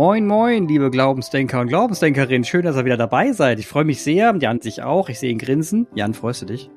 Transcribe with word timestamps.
Moin, 0.00 0.26
moin, 0.26 0.66
liebe 0.66 0.90
Glaubensdenker 0.90 1.60
und 1.60 1.68
Glaubensdenkerinnen. 1.68 2.44
Schön, 2.44 2.62
dass 2.62 2.74
ihr 2.74 2.86
wieder 2.86 2.96
dabei 2.96 3.32
seid. 3.32 3.58
Ich 3.58 3.66
freue 3.66 3.84
mich 3.84 4.02
sehr. 4.02 4.34
Jan 4.40 4.62
sich 4.62 4.82
auch. 4.82 5.10
Ich 5.10 5.18
sehe 5.18 5.30
ihn 5.30 5.36
grinsen. 5.36 5.88
Jan, 5.94 6.14
freust 6.14 6.40
du 6.40 6.46
dich? 6.46 6.70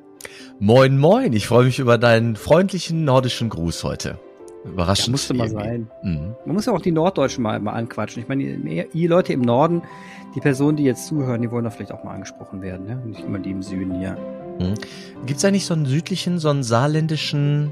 Moin, 0.60 0.98
moin. 0.98 1.32
Ich 1.32 1.48
freue 1.48 1.64
mich 1.64 1.80
über 1.80 1.98
deinen 1.98 2.36
freundlichen 2.36 3.06
nordischen 3.06 3.48
Gruß 3.48 3.86
heute. 3.86 4.20
Überraschend. 4.66 5.08
Ja, 5.08 5.12
musste 5.12 5.34
mal 5.36 5.48
sein. 5.48 5.90
Mhm. 6.04 6.36
Man 6.46 6.56
muss 6.56 6.66
ja 6.66 6.74
auch 6.74 6.82
die 6.82 6.92
Norddeutschen 6.92 7.42
mal, 7.44 7.62
mal 7.62 7.72
anquatschen. 7.72 8.22
Ich 8.22 8.28
meine, 8.28 8.44
ihr 8.44 9.10
Leute 9.10 9.32
im 9.32 9.40
Norden, 9.40 9.84
die 10.36 10.42
Personen, 10.42 10.76
die 10.76 10.84
jetzt 10.84 11.08
zuhören, 11.08 11.42
die 11.42 11.50
wollen 11.50 11.64
da 11.64 11.70
vielleicht 11.70 11.94
auch 11.94 12.04
mal 12.04 12.16
angesprochen 12.16 12.62
werden. 12.62 12.86
Ne? 12.88 13.02
Nicht 13.06 13.22
immer 13.22 13.40
die 13.40 13.52
im 13.52 13.64
Süden 13.64 14.00
hier. 14.00 14.18
Mhm. 14.60 14.74
Gibt 15.26 15.38
es 15.38 15.46
eigentlich 15.46 15.66
so 15.66 15.76
einen 15.76 15.86
südlichen, 15.86 16.40
so 16.40 16.50
einen 16.50 16.64
saarländischen 16.64 17.72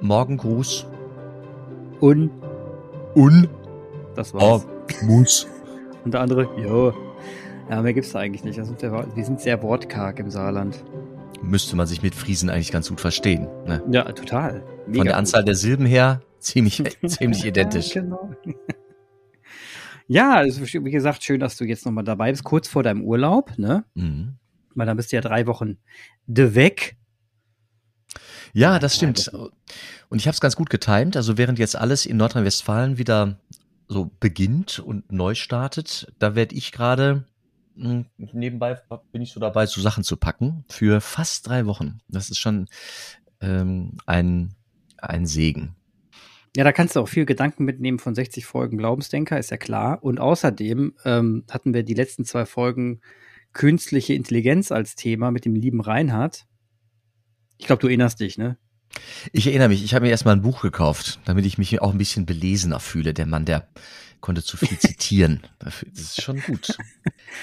Morgengruß? 0.00 0.88
Un. 2.00 2.30
Un. 3.14 3.48
Das 4.14 4.34
war's. 4.34 4.64
Oh, 4.64 5.04
muss. 5.04 5.46
Und 6.04 6.14
der 6.14 6.20
andere, 6.20 6.48
jo. 6.60 6.92
Ja, 7.68 7.82
mehr 7.82 7.94
gibt's 7.94 8.12
da 8.12 8.18
eigentlich 8.18 8.42
nicht. 8.42 8.58
Also, 8.58 8.74
wir 8.80 9.24
sind 9.24 9.40
sehr 9.40 9.62
wortkarg 9.62 10.18
im 10.18 10.30
Saarland. 10.30 10.82
Müsste 11.42 11.76
man 11.76 11.86
sich 11.86 12.02
mit 12.02 12.14
Friesen 12.14 12.50
eigentlich 12.50 12.72
ganz 12.72 12.88
gut 12.88 13.00
verstehen. 13.00 13.48
Ne? 13.66 13.82
Ja, 13.90 14.04
total. 14.12 14.64
Mega 14.86 14.98
Von 14.98 15.06
der 15.06 15.16
Anzahl 15.16 15.44
der 15.44 15.54
Silben 15.54 15.86
her 15.86 16.20
ziemlich, 16.38 16.82
ziemlich 17.06 17.44
identisch. 17.44 17.94
Ja, 17.94 18.02
genau. 18.02 18.34
ja, 20.08 20.34
also, 20.34 20.62
wie 20.62 20.90
gesagt, 20.90 21.22
schön, 21.22 21.40
dass 21.40 21.56
du 21.56 21.64
jetzt 21.64 21.86
nochmal 21.86 22.04
dabei 22.04 22.32
bist, 22.32 22.44
kurz 22.44 22.66
vor 22.66 22.82
deinem 22.82 23.02
Urlaub, 23.04 23.56
ne? 23.56 23.84
Mhm. 23.94 24.34
Weil 24.74 24.86
dann 24.86 24.96
bist 24.96 25.12
du 25.12 25.16
ja 25.16 25.22
drei 25.22 25.46
Wochen 25.46 25.78
de 26.26 26.54
weg. 26.54 26.96
Ja, 28.52 28.78
das 28.78 28.96
stimmt. 28.96 29.30
Und 30.08 30.18
ich 30.18 30.26
habe 30.26 30.34
es 30.34 30.40
ganz 30.40 30.56
gut 30.56 30.70
getimt. 30.70 31.16
Also 31.16 31.38
während 31.38 31.58
jetzt 31.58 31.76
alles 31.76 32.06
in 32.06 32.16
Nordrhein-Westfalen 32.16 32.98
wieder 32.98 33.38
so 33.90 34.10
beginnt 34.20 34.78
und 34.78 35.10
neu 35.10 35.34
startet, 35.34 36.12
da 36.20 36.36
werde 36.36 36.54
ich 36.54 36.70
gerade 36.70 37.26
hm, 37.76 38.06
nebenbei 38.16 38.80
bin 39.10 39.20
ich 39.20 39.32
so 39.32 39.40
dabei, 39.40 39.66
so 39.66 39.80
Sachen 39.80 40.04
zu 40.04 40.16
packen 40.16 40.64
für 40.68 41.00
fast 41.00 41.48
drei 41.48 41.66
Wochen. 41.66 41.98
Das 42.08 42.30
ist 42.30 42.38
schon 42.38 42.68
ähm, 43.40 43.96
ein, 44.06 44.54
ein 44.98 45.26
Segen. 45.26 45.74
Ja, 46.56 46.62
da 46.62 46.72
kannst 46.72 46.94
du 46.94 47.00
auch 47.00 47.08
viel 47.08 47.26
Gedanken 47.26 47.64
mitnehmen 47.64 47.98
von 47.98 48.14
60 48.14 48.46
Folgen 48.46 48.78
Glaubensdenker, 48.78 49.38
ist 49.38 49.50
ja 49.50 49.56
klar. 49.56 50.02
Und 50.02 50.20
außerdem 50.20 50.94
ähm, 51.04 51.44
hatten 51.50 51.74
wir 51.74 51.82
die 51.82 51.94
letzten 51.94 52.24
zwei 52.24 52.46
Folgen 52.46 53.00
künstliche 53.52 54.14
Intelligenz 54.14 54.70
als 54.70 54.94
Thema 54.94 55.32
mit 55.32 55.44
dem 55.44 55.56
lieben 55.56 55.80
Reinhard. 55.80 56.46
Ich 57.58 57.66
glaube, 57.66 57.80
du 57.80 57.88
erinnerst 57.88 58.20
dich, 58.20 58.38
ne? 58.38 58.56
Ich 59.32 59.46
erinnere 59.46 59.68
mich, 59.68 59.84
ich 59.84 59.94
habe 59.94 60.04
mir 60.04 60.10
erstmal 60.10 60.34
ein 60.34 60.42
Buch 60.42 60.62
gekauft, 60.62 61.20
damit 61.24 61.46
ich 61.46 61.58
mich 61.58 61.80
auch 61.80 61.92
ein 61.92 61.98
bisschen 61.98 62.26
belesener 62.26 62.80
fühle. 62.80 63.14
Der 63.14 63.26
Mann, 63.26 63.44
der 63.44 63.68
konnte 64.20 64.42
zu 64.42 64.56
viel 64.56 64.78
zitieren. 64.78 65.40
Das 65.58 65.82
ist 65.82 66.22
schon 66.22 66.40
gut. 66.40 66.76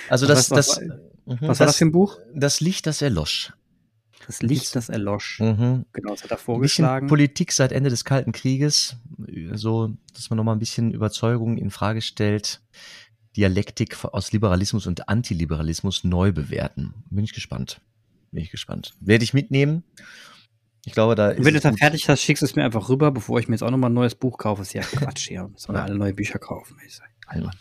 Also 0.09 0.27
das, 0.27 0.51
was, 0.51 0.77
das, 0.77 0.89
was, 1.25 1.41
was 1.41 1.59
war 1.59 1.67
das 1.67 1.77
für 1.77 1.85
ein 1.85 1.91
Buch? 1.91 2.19
Das 2.33 2.59
Licht, 2.61 2.87
das 2.87 3.01
erlosch. 3.01 3.53
Das 4.25 4.41
Licht, 4.41 4.75
das 4.75 4.89
erlosch. 4.89 5.39
Mhm. 5.39 5.85
Genau, 5.93 6.11
das 6.11 6.23
hat 6.23 6.31
er 6.31 6.37
vorgeschlagen. 6.37 7.07
Politik 7.07 7.53
seit 7.53 7.71
Ende 7.71 7.89
des 7.89 8.03
Kalten 8.03 8.33
Krieges, 8.33 8.97
so, 9.53 9.93
dass 10.13 10.29
man 10.29 10.37
nochmal 10.37 10.55
ein 10.55 10.59
bisschen 10.59 10.91
Überzeugungen 10.91 11.57
in 11.57 11.71
Frage 11.71 12.01
stellt. 12.01 12.61
Dialektik 13.37 14.03
aus 14.03 14.31
Liberalismus 14.33 14.85
und 14.85 15.07
Antiliberalismus 15.07 16.03
neu 16.03 16.33
bewerten. 16.33 16.93
Bin 17.09 17.23
ich 17.23 17.33
gespannt. 17.33 17.79
Bin 18.31 18.43
ich 18.43 18.51
gespannt. 18.51 18.95
Werde 18.99 19.23
ich 19.23 19.33
mitnehmen. 19.33 19.83
Ich 20.87 20.93
glaube, 20.93 21.15
da 21.15 21.31
ist. 21.31 21.43
Wenn 21.43 21.53
du 21.53 21.59
dann 21.59 21.75
fertig 21.75 22.07
hast, 22.07 22.21
schickst 22.21 22.41
du 22.41 22.45
es 22.45 22.55
mir 22.55 22.63
einfach 22.63 22.87
rüber, 22.87 23.11
bevor 23.11 23.41
ich 23.41 23.49
mir 23.49 23.55
jetzt 23.55 23.61
auch 23.61 23.71
nochmal 23.71 23.89
ein 23.89 23.93
neues 23.93 24.15
Buch 24.15 24.37
kaufe. 24.37 24.61
Das 24.61 24.69
ist 24.69 24.73
ja 24.73 24.83
Quatsch 24.83 25.27
hier. 25.27 25.51
Sollen 25.57 25.77
ja. 25.77 25.83
alle 25.83 25.95
neue 25.95 26.13
Bücher 26.13 26.39
kaufen. 26.39 26.77
Ich 26.87 26.95
sag, 26.95 27.09
ja, 27.35 27.51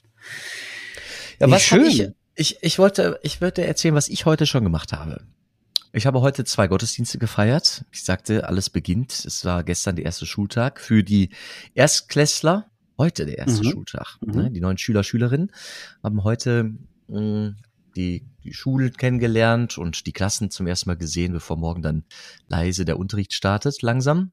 ja 1.41 1.50
was 1.50 1.62
schön. 1.65 1.86
Ich, 1.86 2.06
ich, 2.36 2.59
ich 2.60 2.78
wollte, 2.78 3.19
ich 3.25 3.41
würde 3.41 3.66
erzählen, 3.66 3.97
was 3.97 4.09
ich 4.09 4.26
heute 4.26 4.47
schon 4.47 4.62
gemacht 4.62 4.92
habe. 4.92 5.25
Ich 5.92 6.06
habe 6.06 6.20
heute 6.20 6.44
zwei 6.44 6.69
Gottesdienste 6.69 7.19
gefeiert. 7.19 7.84
Ich 7.91 8.04
sagte, 8.04 8.48
alles 8.48 8.70
beginnt. 8.70 9.12
Es 9.25 9.44
war 9.44 9.65
gestern 9.65 9.97
der 9.97 10.04
erste 10.04 10.25
Schultag 10.25 10.78
für 10.78 11.03
die 11.03 11.31
Erstklässler. 11.75 12.70
Heute 12.97 13.26
der 13.26 13.38
erste 13.38 13.65
mhm. 13.66 13.70
Schultag. 13.72 14.19
Mhm. 14.20 14.34
Ne? 14.34 14.50
Die 14.53 14.60
neuen 14.60 14.78
Schüler, 14.78 15.03
Schülerinnen 15.03 15.50
haben 16.00 16.22
heute 16.22 16.75
mh, 17.09 17.20
mm, 17.20 17.56
die, 17.96 18.26
die 18.44 18.52
Schule 18.52 18.90
kennengelernt 18.90 19.78
und 19.78 20.06
die 20.06 20.12
Klassen 20.12 20.50
zum 20.50 20.66
ersten 20.66 20.90
Mal 20.90 20.96
gesehen, 20.96 21.32
bevor 21.32 21.56
morgen 21.56 21.82
dann 21.82 22.04
leise 22.48 22.84
der 22.84 22.98
Unterricht 22.98 23.32
startet, 23.32 23.82
langsam 23.82 24.32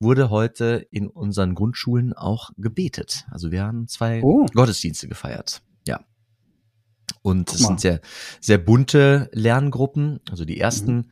wurde 0.00 0.30
heute 0.30 0.86
in 0.90 1.08
unseren 1.08 1.54
Grundschulen 1.54 2.12
auch 2.12 2.50
gebetet. 2.56 3.26
Also 3.30 3.50
wir 3.50 3.64
haben 3.64 3.88
zwei 3.88 4.22
oh. 4.22 4.46
Gottesdienste 4.54 5.08
gefeiert. 5.08 5.62
Ja. 5.86 6.04
Und 7.22 7.52
es 7.52 7.58
sind 7.58 7.80
sehr, 7.80 8.00
sehr 8.40 8.58
bunte 8.58 9.28
Lerngruppen. 9.32 10.20
Also 10.30 10.44
die 10.44 10.60
ersten, 10.60 11.10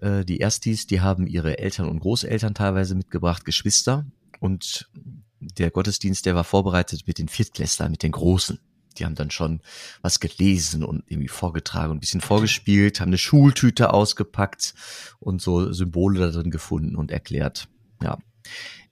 mhm. 0.00 0.08
äh, 0.08 0.24
die 0.24 0.38
Erstis, 0.38 0.86
die 0.86 1.00
haben 1.00 1.26
ihre 1.26 1.58
Eltern 1.58 1.88
und 1.88 2.00
Großeltern 2.00 2.54
teilweise 2.54 2.94
mitgebracht, 2.94 3.44
Geschwister. 3.44 4.06
Und 4.38 4.88
der 5.40 5.70
Gottesdienst, 5.70 6.26
der 6.26 6.34
war 6.34 6.44
vorbereitet 6.44 7.06
mit 7.06 7.18
den 7.18 7.28
Viertklässlern, 7.28 7.90
mit 7.90 8.02
den 8.02 8.12
Großen 8.12 8.60
die 8.98 9.04
haben 9.04 9.14
dann 9.14 9.30
schon 9.30 9.60
was 10.02 10.20
gelesen 10.20 10.84
und 10.84 11.04
irgendwie 11.06 11.28
vorgetragen 11.28 11.90
und 11.90 11.98
ein 11.98 12.00
bisschen 12.00 12.20
vorgespielt, 12.20 13.00
haben 13.00 13.08
eine 13.08 13.18
Schultüte 13.18 13.92
ausgepackt 13.92 14.74
und 15.18 15.40
so 15.40 15.72
Symbole 15.72 16.20
da 16.20 16.30
drin 16.30 16.50
gefunden 16.50 16.96
und 16.96 17.10
erklärt. 17.10 17.68
Ja. 18.02 18.18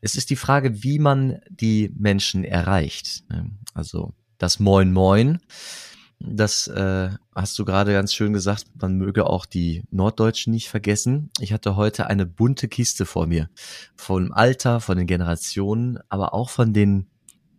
Es 0.01 0.17
ist 0.17 0.31
die 0.31 0.37
Frage, 0.37 0.83
wie 0.83 0.99
man 0.99 1.41
die 1.49 1.91
Menschen 1.97 2.45
erreicht. 2.45 3.25
Ne? 3.31 3.51
Also 3.73 4.13
das 4.39 4.59
Moin 4.59 4.93
Moin, 4.93 5.41
das 6.21 6.67
äh, 6.69 7.11
hast 7.35 7.59
du 7.59 7.65
gerade 7.65 7.93
ganz 7.93 8.15
schön 8.15 8.33
gesagt, 8.33 8.65
man 8.81 8.97
möge 8.97 9.27
auch 9.27 9.47
die 9.47 9.83
Norddeutschen 9.91 10.53
nicht 10.53 10.69
vergessen. 10.69 11.31
Ich 11.41 11.53
hatte 11.53 11.77
heute 11.77 12.07
eine 12.07 12.27
bunte 12.27 12.69
Kiste 12.69 13.07
vor 13.07 13.27
mir. 13.27 13.51
Vom 13.97 14.33
Alter, 14.33 14.81
von 14.81 14.97
den 14.97 15.07
Generationen, 15.07 15.99
aber 16.09 16.35
auch 16.35 16.51
von 16.51 16.73
den 16.73 17.07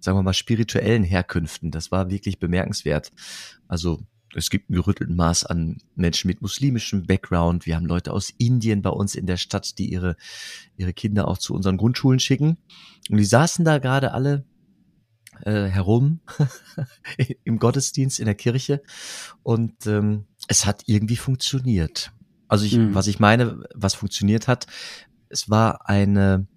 sagen 0.06 0.18
wir 0.18 0.24
mal, 0.24 0.34
spirituellen 0.34 1.04
Herkünften. 1.04 1.72
Das 1.72 1.92
war 1.92 2.10
wirklich 2.10 2.40
bemerkenswert. 2.40 3.12
Also 3.68 4.00
es 4.34 4.50
gibt 4.50 4.70
ein 4.70 4.74
gerüttelten 4.74 5.16
Maß 5.16 5.46
an 5.46 5.78
Menschen 5.96 6.28
mit 6.28 6.42
muslimischem 6.42 7.06
Background. 7.06 7.66
Wir 7.66 7.76
haben 7.76 7.86
Leute 7.86 8.14
aus 8.14 8.34
Indien 8.38 8.82
bei 8.82 8.90
uns 8.90 9.16
in 9.16 9.26
der 9.26 9.38
Stadt, 9.38 9.78
die 9.78 9.92
ihre, 9.92 10.16
ihre 10.78 10.94
Kinder 10.94 11.28
auch 11.28 11.38
zu 11.38 11.54
unseren 11.54 11.78
Grundschulen 11.78 12.20
schicken. 12.20 12.58
Und 13.10 13.18
die 13.18 13.26
saßen 13.26 13.66
da 13.66 13.80
gerade 13.80 14.14
alle 14.14 14.46
äh, 15.44 15.66
herum 15.66 16.22
im 17.44 17.60
Gottesdienst 17.60 18.20
in 18.20 18.26
der 18.26 18.36
Kirche 18.36 18.82
und 19.44 19.86
ähm, 19.86 20.26
es 20.48 20.66
hat 20.66 20.84
irgendwie 20.86 21.18
funktioniert. 21.18 22.12
Also 22.48 22.66
ich, 22.66 22.78
mhm. 22.78 22.94
was 22.94 23.08
ich 23.08 23.20
meine, 23.20 23.64
was 23.74 23.96
funktioniert 23.96 24.48
hat, 24.48 24.68
es 25.30 25.50
war 25.50 25.90
eine 25.90 26.48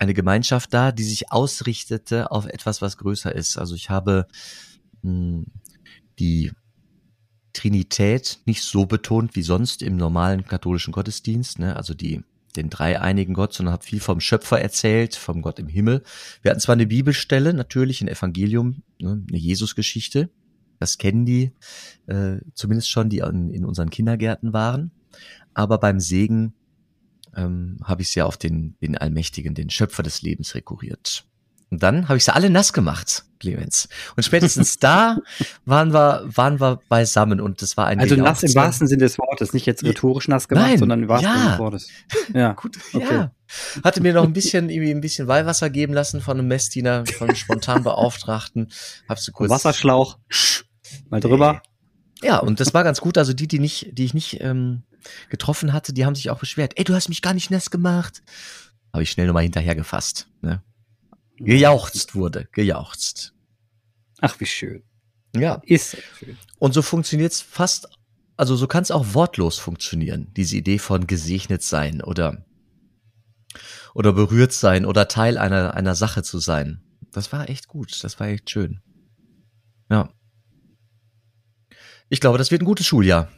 eine 0.00 0.14
Gemeinschaft 0.14 0.72
da, 0.72 0.92
die 0.92 1.04
sich 1.04 1.30
ausrichtete 1.30 2.30
auf 2.30 2.46
etwas, 2.46 2.80
was 2.80 2.96
größer 2.96 3.34
ist. 3.34 3.58
Also 3.58 3.74
ich 3.74 3.90
habe 3.90 4.26
mh, 5.02 5.12
hm, 5.12 5.46
die 6.18 6.52
Trinität 7.52 8.40
nicht 8.46 8.62
so 8.62 8.86
betont 8.86 9.36
wie 9.36 9.42
sonst 9.42 9.82
im 9.82 9.96
normalen 9.96 10.44
katholischen 10.44 10.92
Gottesdienst, 10.92 11.58
ne? 11.58 11.76
also 11.76 11.94
die 11.94 12.22
den 12.56 12.68
dreieinigen 12.68 13.34
Gott, 13.34 13.52
sondern 13.52 13.74
habe 13.74 13.84
viel 13.84 14.00
vom 14.00 14.18
Schöpfer 14.18 14.60
erzählt, 14.60 15.14
vom 15.14 15.40
Gott 15.40 15.60
im 15.60 15.68
Himmel. 15.68 16.02
Wir 16.42 16.50
hatten 16.50 16.60
zwar 16.60 16.72
eine 16.72 16.86
Bibelstelle, 16.86 17.54
natürlich 17.54 18.00
ein 18.00 18.08
Evangelium, 18.08 18.82
ne? 18.98 19.22
eine 19.28 19.38
Jesusgeschichte, 19.38 20.30
das 20.80 20.98
kennen 20.98 21.26
die, 21.26 21.52
äh, 22.06 22.38
zumindest 22.54 22.90
schon, 22.90 23.08
die 23.08 23.18
in, 23.18 23.50
in 23.50 23.64
unseren 23.64 23.90
Kindergärten 23.90 24.52
waren, 24.52 24.90
aber 25.54 25.78
beim 25.78 26.00
Segen 26.00 26.54
ähm, 27.36 27.78
habe 27.84 28.02
ich 28.02 28.10
sie 28.10 28.22
auf 28.22 28.36
den, 28.36 28.76
den 28.80 28.96
Allmächtigen, 28.96 29.54
den 29.54 29.70
Schöpfer 29.70 30.02
des 30.02 30.22
Lebens 30.22 30.54
rekurriert. 30.54 31.24
Und 31.70 31.84
dann 31.84 32.08
habe 32.08 32.16
ich 32.16 32.24
sie 32.24 32.34
alle 32.34 32.50
nass 32.50 32.72
gemacht, 32.72 33.24
Clemens. 33.38 33.88
Und 34.16 34.24
spätestens 34.24 34.78
da 34.78 35.18
waren 35.64 35.92
wir, 35.92 36.24
waren 36.26 36.58
wir 36.58 36.80
beisammen 36.88 37.40
und 37.40 37.62
das 37.62 37.76
war 37.76 37.86
ein 37.86 38.00
Also 38.00 38.16
nass 38.16 38.42
im 38.42 38.54
wahrsten 38.56 38.88
Sinne 38.88 39.04
des 39.04 39.18
Wortes, 39.18 39.52
nicht 39.52 39.66
jetzt 39.66 39.84
rhetorisch 39.84 40.26
nass 40.26 40.48
gemacht, 40.48 40.66
Nein, 40.66 40.78
sondern 40.78 41.04
im 41.04 41.08
wahrsten 41.08 41.32
Sinne 41.32 41.50
des 41.50 41.58
Wortes. 41.60 41.88
Ja, 42.34 42.52
gut, 42.60 42.76
okay. 42.92 43.14
ja. 43.14 43.32
Hatte 43.84 44.00
mir 44.00 44.14
noch 44.14 44.24
ein 44.24 44.32
bisschen, 44.32 44.68
irgendwie 44.68 44.90
ein 44.90 45.00
bisschen 45.00 45.28
Weihwasser 45.28 45.70
geben 45.70 45.94
lassen 45.94 46.20
von 46.20 46.38
einem 46.38 46.48
Messdiener, 46.48 47.04
von 47.06 47.28
einem 47.28 47.36
Spontanbeauftragten. 47.36 48.72
Hab's 49.08 49.24
du 49.24 49.32
kurz. 49.32 49.50
Wasserschlauch. 49.50 50.18
Mal 51.08 51.20
drüber. 51.20 51.62
Ja, 52.22 52.38
und 52.38 52.58
das 52.58 52.74
war 52.74 52.82
ganz 52.82 53.00
gut. 53.00 53.16
Also 53.16 53.32
die, 53.32 53.46
die 53.46 53.60
nicht, 53.60 53.96
die 53.96 54.04
ich 54.04 54.14
nicht 54.14 54.40
ähm, 54.40 54.82
getroffen 55.28 55.72
hatte, 55.72 55.92
die 55.92 56.04
haben 56.04 56.14
sich 56.14 56.30
auch 56.30 56.38
beschwert. 56.38 56.72
Ey, 56.76 56.84
du 56.84 56.94
hast 56.94 57.08
mich 57.08 57.22
gar 57.22 57.34
nicht 57.34 57.50
nass 57.50 57.70
gemacht. 57.70 58.22
Habe 58.92 59.02
ich 59.02 59.10
schnell 59.10 59.26
nochmal 59.26 59.44
hinterher 59.44 59.74
gefasst. 59.74 60.28
Ne? 60.42 60.62
Gejauchzt 61.36 62.14
wurde, 62.14 62.48
gejauchzt. 62.52 63.34
Ach, 64.20 64.38
wie 64.40 64.46
schön. 64.46 64.82
Ja. 65.34 65.62
Ist 65.64 65.96
schön. 66.18 66.36
Und 66.58 66.74
so 66.74 66.82
funktioniert's 66.82 67.40
fast, 67.40 67.88
also 68.36 68.56
so 68.56 68.66
kann 68.66 68.82
es 68.82 68.90
auch 68.90 69.14
wortlos 69.14 69.58
funktionieren, 69.58 70.32
diese 70.36 70.56
Idee 70.56 70.78
von 70.78 71.06
gesegnet 71.06 71.62
sein 71.62 72.02
oder, 72.02 72.44
oder 73.94 74.12
berührt 74.12 74.52
sein 74.52 74.84
oder 74.84 75.08
Teil 75.08 75.38
einer, 75.38 75.74
einer 75.74 75.94
Sache 75.94 76.22
zu 76.22 76.38
sein. 76.38 76.82
Das 77.12 77.32
war 77.32 77.48
echt 77.48 77.68
gut, 77.68 78.04
das 78.04 78.20
war 78.20 78.28
echt 78.28 78.50
schön. 78.50 78.80
Ja. 79.90 80.12
Ich 82.08 82.20
glaube, 82.20 82.38
das 82.38 82.50
wird 82.50 82.62
ein 82.62 82.66
gutes 82.66 82.86
Schuljahr. 82.86 83.28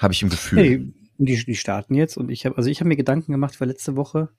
Habe 0.00 0.14
ich 0.14 0.22
im 0.22 0.30
Gefühl. 0.30 0.58
Hey, 0.58 0.92
die, 1.18 1.44
die 1.44 1.54
starten 1.54 1.94
jetzt 1.94 2.16
und 2.16 2.30
ich 2.30 2.46
habe, 2.46 2.56
also 2.56 2.70
ich 2.70 2.80
habe 2.80 2.88
mir 2.88 2.96
Gedanken 2.96 3.32
gemacht 3.32 3.54
für 3.54 3.66
letzte 3.66 3.96
Woche 3.96 4.30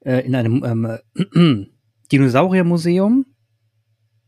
äh, 0.00 0.26
in 0.26 0.34
einem 0.34 0.64
ähm, 0.64 1.68
Dinosauriermuseum 2.12 3.24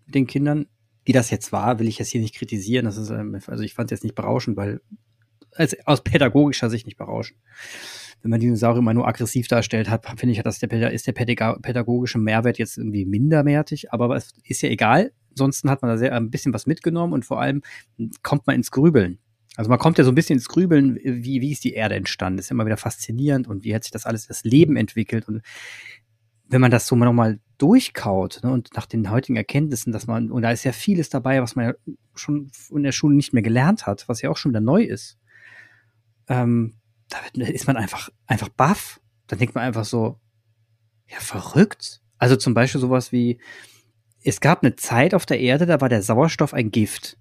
mit 0.06 0.14
den 0.14 0.28
Kindern. 0.28 0.66
Wie 1.04 1.12
das 1.12 1.30
jetzt 1.30 1.50
war, 1.50 1.80
will 1.80 1.88
ich 1.88 1.98
jetzt 1.98 2.10
hier 2.10 2.20
nicht 2.20 2.36
kritisieren. 2.36 2.84
Das 2.84 2.96
ist, 2.96 3.10
ähm, 3.10 3.36
also 3.48 3.64
ich 3.64 3.74
fand 3.74 3.90
es 3.90 3.96
jetzt 3.96 4.04
nicht 4.04 4.14
berauschend, 4.14 4.56
weil 4.56 4.80
also 5.56 5.76
aus 5.84 6.04
pädagogischer 6.04 6.70
Sicht 6.70 6.86
nicht 6.86 6.98
berauschend. 6.98 7.40
Wenn 8.22 8.30
man 8.30 8.38
Dinosaurier 8.38 8.78
immer 8.78 8.94
nur 8.94 9.08
aggressiv 9.08 9.48
darstellt 9.48 9.90
hat, 9.90 10.06
finde 10.16 10.32
ich, 10.32 10.42
dass 10.42 10.60
der, 10.60 10.92
ist 10.92 11.08
der 11.08 11.12
pädagogische 11.12 12.18
Mehrwert 12.18 12.58
jetzt 12.58 12.78
irgendwie 12.78 13.04
minderwertig, 13.06 13.92
aber 13.92 14.14
es 14.14 14.34
ist 14.44 14.62
ja 14.62 14.68
egal. 14.68 15.12
Ansonsten 15.30 15.70
hat 15.70 15.82
man 15.82 15.90
da 15.90 15.98
sehr 15.98 16.14
ein 16.14 16.30
bisschen 16.30 16.54
was 16.54 16.66
mitgenommen 16.66 17.14
und 17.14 17.24
vor 17.24 17.40
allem 17.40 17.62
kommt 18.22 18.46
man 18.46 18.54
ins 18.54 18.70
Grübeln. 18.70 19.18
Also 19.56 19.68
man 19.68 19.78
kommt 19.78 19.98
ja 19.98 20.04
so 20.04 20.10
ein 20.10 20.14
bisschen 20.14 20.36
ins 20.36 20.48
Grübeln, 20.48 20.96
wie, 21.02 21.40
wie 21.40 21.52
ist 21.52 21.64
die 21.64 21.74
Erde 21.74 21.96
entstanden? 21.96 22.36
Das 22.36 22.46
ist 22.46 22.50
immer 22.50 22.66
wieder 22.66 22.76
faszinierend 22.76 23.48
und 23.48 23.64
wie 23.64 23.74
hat 23.74 23.84
sich 23.84 23.90
das 23.90 24.06
alles, 24.06 24.26
das 24.26 24.44
Leben 24.44 24.76
entwickelt 24.76 25.28
und 25.28 25.42
wenn 26.50 26.60
man 26.60 26.70
das 26.70 26.86
so 26.86 26.96
mal 26.96 27.06
nochmal 27.06 27.38
durchkaut 27.58 28.40
ne, 28.42 28.50
und 28.50 28.70
nach 28.74 28.86
den 28.86 29.10
heutigen 29.10 29.36
Erkenntnissen, 29.36 29.92
dass 29.92 30.06
man, 30.06 30.30
und 30.30 30.42
da 30.42 30.50
ist 30.50 30.64
ja 30.64 30.72
vieles 30.72 31.08
dabei, 31.08 31.42
was 31.42 31.54
man 31.54 31.66
ja 31.66 31.74
schon 32.14 32.50
in 32.70 32.82
der 32.82 32.92
Schule 32.92 33.14
nicht 33.14 33.32
mehr 33.32 33.42
gelernt 33.42 33.86
hat, 33.86 34.08
was 34.08 34.20
ja 34.20 34.30
auch 34.30 34.36
schon 34.36 34.50
wieder 34.50 34.60
neu 34.60 34.82
ist, 34.82 35.18
ähm, 36.28 36.74
da 37.08 37.18
ist 37.44 37.66
man 37.66 37.76
einfach, 37.76 38.08
einfach 38.26 38.48
baff. 38.48 39.00
Dann 39.26 39.38
denkt 39.38 39.54
man 39.54 39.64
einfach 39.64 39.84
so, 39.84 40.18
ja, 41.08 41.18
verrückt. 41.18 42.00
Also 42.18 42.36
zum 42.36 42.54
Beispiel 42.54 42.80
sowas 42.80 43.12
wie, 43.12 43.38
es 44.22 44.40
gab 44.40 44.62
eine 44.62 44.76
Zeit 44.76 45.14
auf 45.14 45.26
der 45.26 45.40
Erde, 45.40 45.66
da 45.66 45.80
war 45.80 45.88
der 45.88 46.02
Sauerstoff 46.02 46.54
ein 46.54 46.70
Gift. 46.70 47.16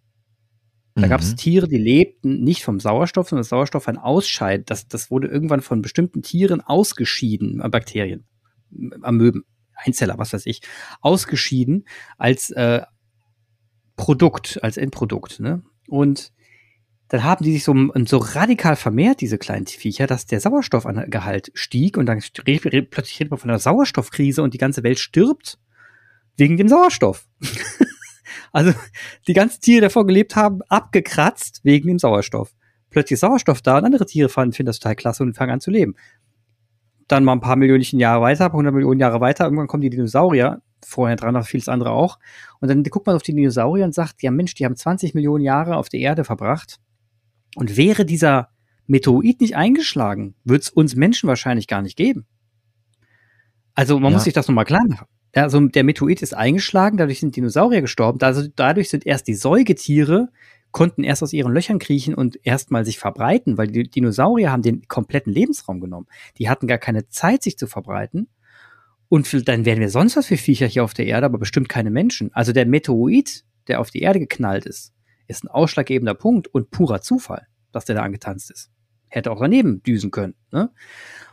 Da 1.01 1.07
mhm. 1.07 1.09
gab 1.09 1.21
es 1.21 1.35
Tiere, 1.35 1.67
die 1.67 1.77
lebten 1.77 2.43
nicht 2.43 2.63
vom 2.63 2.79
Sauerstoff, 2.79 3.29
sondern 3.29 3.41
das 3.41 3.49
Sauerstoff 3.49 3.87
ein 3.87 3.97
Ausscheid. 3.97 4.69
Das, 4.69 4.87
das 4.87 5.11
wurde 5.11 5.27
irgendwann 5.27 5.61
von 5.61 5.81
bestimmten 5.81 6.21
Tieren 6.21 6.61
ausgeschieden, 6.61 7.61
äh, 7.61 7.69
Bakterien, 7.69 8.25
Amöben, 9.01 9.43
Einzeller, 9.73 10.17
was 10.17 10.33
weiß 10.33 10.45
ich, 10.45 10.61
ausgeschieden 11.01 11.85
als 12.17 12.49
äh, 12.51 12.81
Produkt, 13.95 14.59
als 14.63 14.77
Endprodukt. 14.77 15.39
Ne? 15.39 15.63
Und 15.87 16.31
dann 17.09 17.23
haben 17.23 17.43
die 17.43 17.53
sich 17.53 17.63
so, 17.63 17.75
so 18.05 18.17
radikal 18.17 18.75
vermehrt, 18.75 19.21
diese 19.21 19.37
kleinen 19.37 19.65
Viecher, 19.65 20.05
dass 20.05 20.27
der 20.27 20.39
Sauerstoffgehalt 20.39 21.51
stieg 21.55 21.97
und 21.97 22.05
dann 22.05 22.21
plötzlich 22.21 23.19
redet 23.19 23.31
man 23.31 23.39
von 23.39 23.49
einer 23.49 23.59
Sauerstoffkrise 23.59 24.43
und 24.43 24.53
die 24.53 24.59
ganze 24.59 24.83
Welt 24.83 24.99
stirbt 24.99 25.57
wegen 26.37 26.57
dem 26.57 26.67
Sauerstoff. 26.67 27.27
also 28.51 28.73
die 29.27 29.33
ganzen 29.33 29.61
Tiere, 29.61 29.77
die 29.77 29.81
davor 29.81 30.05
gelebt 30.05 30.35
haben, 30.35 30.61
abgekratzt 30.69 31.61
wegen 31.63 31.87
dem 31.87 31.99
Sauerstoff. 31.99 32.53
Plötzlich 32.89 33.19
Sauerstoff 33.19 33.61
da 33.61 33.77
und 33.77 33.85
andere 33.85 34.05
Tiere 34.05 34.29
fanden, 34.29 34.53
finden 34.53 34.67
das 34.67 34.79
total 34.79 34.95
klasse 34.95 35.23
und 35.23 35.35
fangen 35.35 35.51
an 35.51 35.61
zu 35.61 35.71
leben. 35.71 35.95
Dann 37.07 37.23
mal 37.23 37.33
ein 37.33 37.41
paar 37.41 37.55
Millionen 37.55 37.83
Jahre 37.99 38.21
weiter, 38.21 38.45
ein 38.45 38.51
paar 38.51 38.57
hundert 38.57 38.73
Millionen 38.73 38.99
Jahre 38.99 39.21
weiter, 39.21 39.45
irgendwann 39.45 39.67
kommen 39.67 39.81
die 39.81 39.89
Dinosaurier, 39.89 40.61
vorher 40.85 41.15
dran, 41.15 41.33
noch 41.33 41.45
vieles 41.45 41.69
andere 41.69 41.91
auch. 41.91 42.19
Und 42.59 42.69
dann 42.69 42.83
guckt 42.83 43.07
man 43.07 43.15
auf 43.15 43.23
die 43.23 43.33
Dinosaurier 43.33 43.85
und 43.85 43.93
sagt, 43.93 44.21
ja 44.21 44.31
Mensch, 44.31 44.53
die 44.55 44.65
haben 44.65 44.75
20 44.75 45.13
Millionen 45.13 45.43
Jahre 45.43 45.77
auf 45.77 45.89
der 45.89 45.99
Erde 45.99 46.23
verbracht 46.23 46.79
und 47.55 47.77
wäre 47.77 48.05
dieser 48.05 48.49
Meteorit 48.87 49.41
nicht 49.41 49.55
eingeschlagen, 49.55 50.35
wird 50.43 50.63
es 50.63 50.69
uns 50.69 50.95
Menschen 50.95 51.27
wahrscheinlich 51.27 51.67
gar 51.67 51.81
nicht 51.81 51.95
geben. 51.95 52.25
Also 53.75 53.99
man 53.99 54.11
ja. 54.11 54.17
muss 54.17 54.23
sich 54.23 54.33
das 54.33 54.47
nochmal 54.47 54.65
klar 54.65 54.83
machen. 54.87 55.07
Also 55.33 55.59
der 55.59 55.83
Meteorit 55.83 56.21
ist 56.21 56.35
eingeschlagen, 56.35 56.97
dadurch 56.97 57.19
sind 57.19 57.35
Dinosaurier 57.35 57.81
gestorben, 57.81 58.19
also 58.21 58.47
dadurch 58.55 58.89
sind 58.89 59.05
erst 59.05 59.27
die 59.27 59.35
Säugetiere, 59.35 60.29
konnten 60.71 61.03
erst 61.03 61.23
aus 61.23 61.33
ihren 61.33 61.53
Löchern 61.53 61.79
kriechen 61.79 62.13
und 62.13 62.39
erstmal 62.43 62.85
sich 62.85 62.99
verbreiten, 62.99 63.57
weil 63.57 63.67
die 63.67 63.89
Dinosaurier 63.89 64.51
haben 64.51 64.61
den 64.61 64.87
kompletten 64.87 65.33
Lebensraum 65.33 65.79
genommen. 65.79 66.07
Die 66.37 66.49
hatten 66.49 66.67
gar 66.67 66.77
keine 66.77 67.09
Zeit, 67.09 67.43
sich 67.43 67.57
zu 67.57 67.67
verbreiten. 67.67 68.29
Und 69.07 69.47
dann 69.47 69.65
wären 69.65 69.79
wir 69.79 69.89
sonst 69.89 70.15
was 70.15 70.27
für 70.27 70.37
Viecher 70.37 70.67
hier 70.67 70.83
auf 70.83 70.93
der 70.93 71.07
Erde, 71.07 71.25
aber 71.25 71.39
bestimmt 71.39 71.69
keine 71.69 71.89
Menschen. 71.89 72.31
Also 72.33 72.53
der 72.53 72.67
Meteorit, 72.67 73.43
der 73.67 73.79
auf 73.79 73.89
die 73.89 74.01
Erde 74.01 74.19
geknallt 74.19 74.65
ist, 74.65 74.93
ist 75.27 75.43
ein 75.43 75.47
ausschlaggebender 75.47 76.13
Punkt 76.13 76.47
und 76.47 76.69
purer 76.69 77.01
Zufall, 77.01 77.47
dass 77.71 77.85
der 77.85 77.95
da 77.95 78.03
angetanzt 78.03 78.51
ist. 78.51 78.69
Hätte 79.07 79.31
auch 79.31 79.39
daneben 79.39 79.81
düsen 79.81 80.11
können. 80.11 80.35
Ne? 80.51 80.69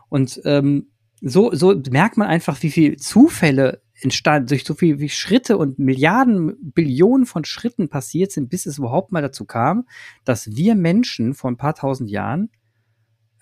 Und 0.09 0.41
ähm, 0.45 0.89
so, 1.21 1.55
so 1.55 1.75
merkt 1.91 2.17
man 2.17 2.29
einfach, 2.29 2.63
wie 2.63 2.71
viel 2.71 2.97
Zufälle 2.97 3.83
entstanden, 4.01 4.49
durch 4.49 4.65
so 4.65 4.75
viel 4.75 4.99
wie 5.01 5.09
Schritte 5.09 5.57
und 5.57 5.79
Milliarden, 5.79 6.73
Billionen 6.73 7.27
von 7.27 7.45
Schritten 7.45 7.89
passiert 7.89 8.33
sind, 8.33 8.49
bis 8.49 8.67
es 8.67 8.79
überhaupt 8.79 9.13
mal 9.13 9.23
dazu 9.23 9.45
kam, 9.45 9.87
dass 10.25 10.55
wir 10.55 10.75
Menschen 10.75 11.35
vor 11.35 11.51
ein 11.51 11.57
paar 11.57 11.75
tausend 11.75 12.11
Jahren, 12.11 12.51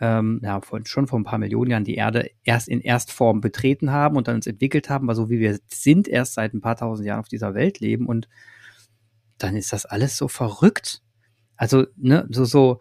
ähm, 0.01 0.41
ja, 0.43 0.61
schon 0.85 1.07
vor 1.07 1.19
ein 1.19 1.25
paar 1.25 1.39
Millionen 1.39 1.71
Jahren 1.71 1.85
die 1.85 1.95
Erde 1.95 2.31
erst 2.45 2.69
in 2.69 2.81
Erstform 2.81 3.41
betreten 3.41 3.91
haben 3.91 4.17
und 4.17 4.29
dann 4.29 4.37
uns 4.37 4.47
entwickelt 4.47 4.91
haben, 4.91 5.07
weil 5.07 5.15
so 5.15 5.31
wie 5.31 5.41
wir 5.41 5.59
sind, 5.67 6.09
erst 6.09 6.35
seit 6.35 6.55
ein 6.55 6.61
paar 6.61 6.77
tausend 6.77 7.07
Jahren 7.07 7.21
auf 7.21 7.29
dieser 7.29 7.55
Welt 7.55 7.81
leben 7.81 8.07
und 8.07 8.29
dann 9.39 9.57
ist 9.57 9.73
das 9.73 9.87
alles 9.87 10.17
so 10.17 10.29
verrückt. 10.29 11.03
Also, 11.57 11.87
ne, 11.97 12.27
so, 12.31 12.45
so, 12.45 12.79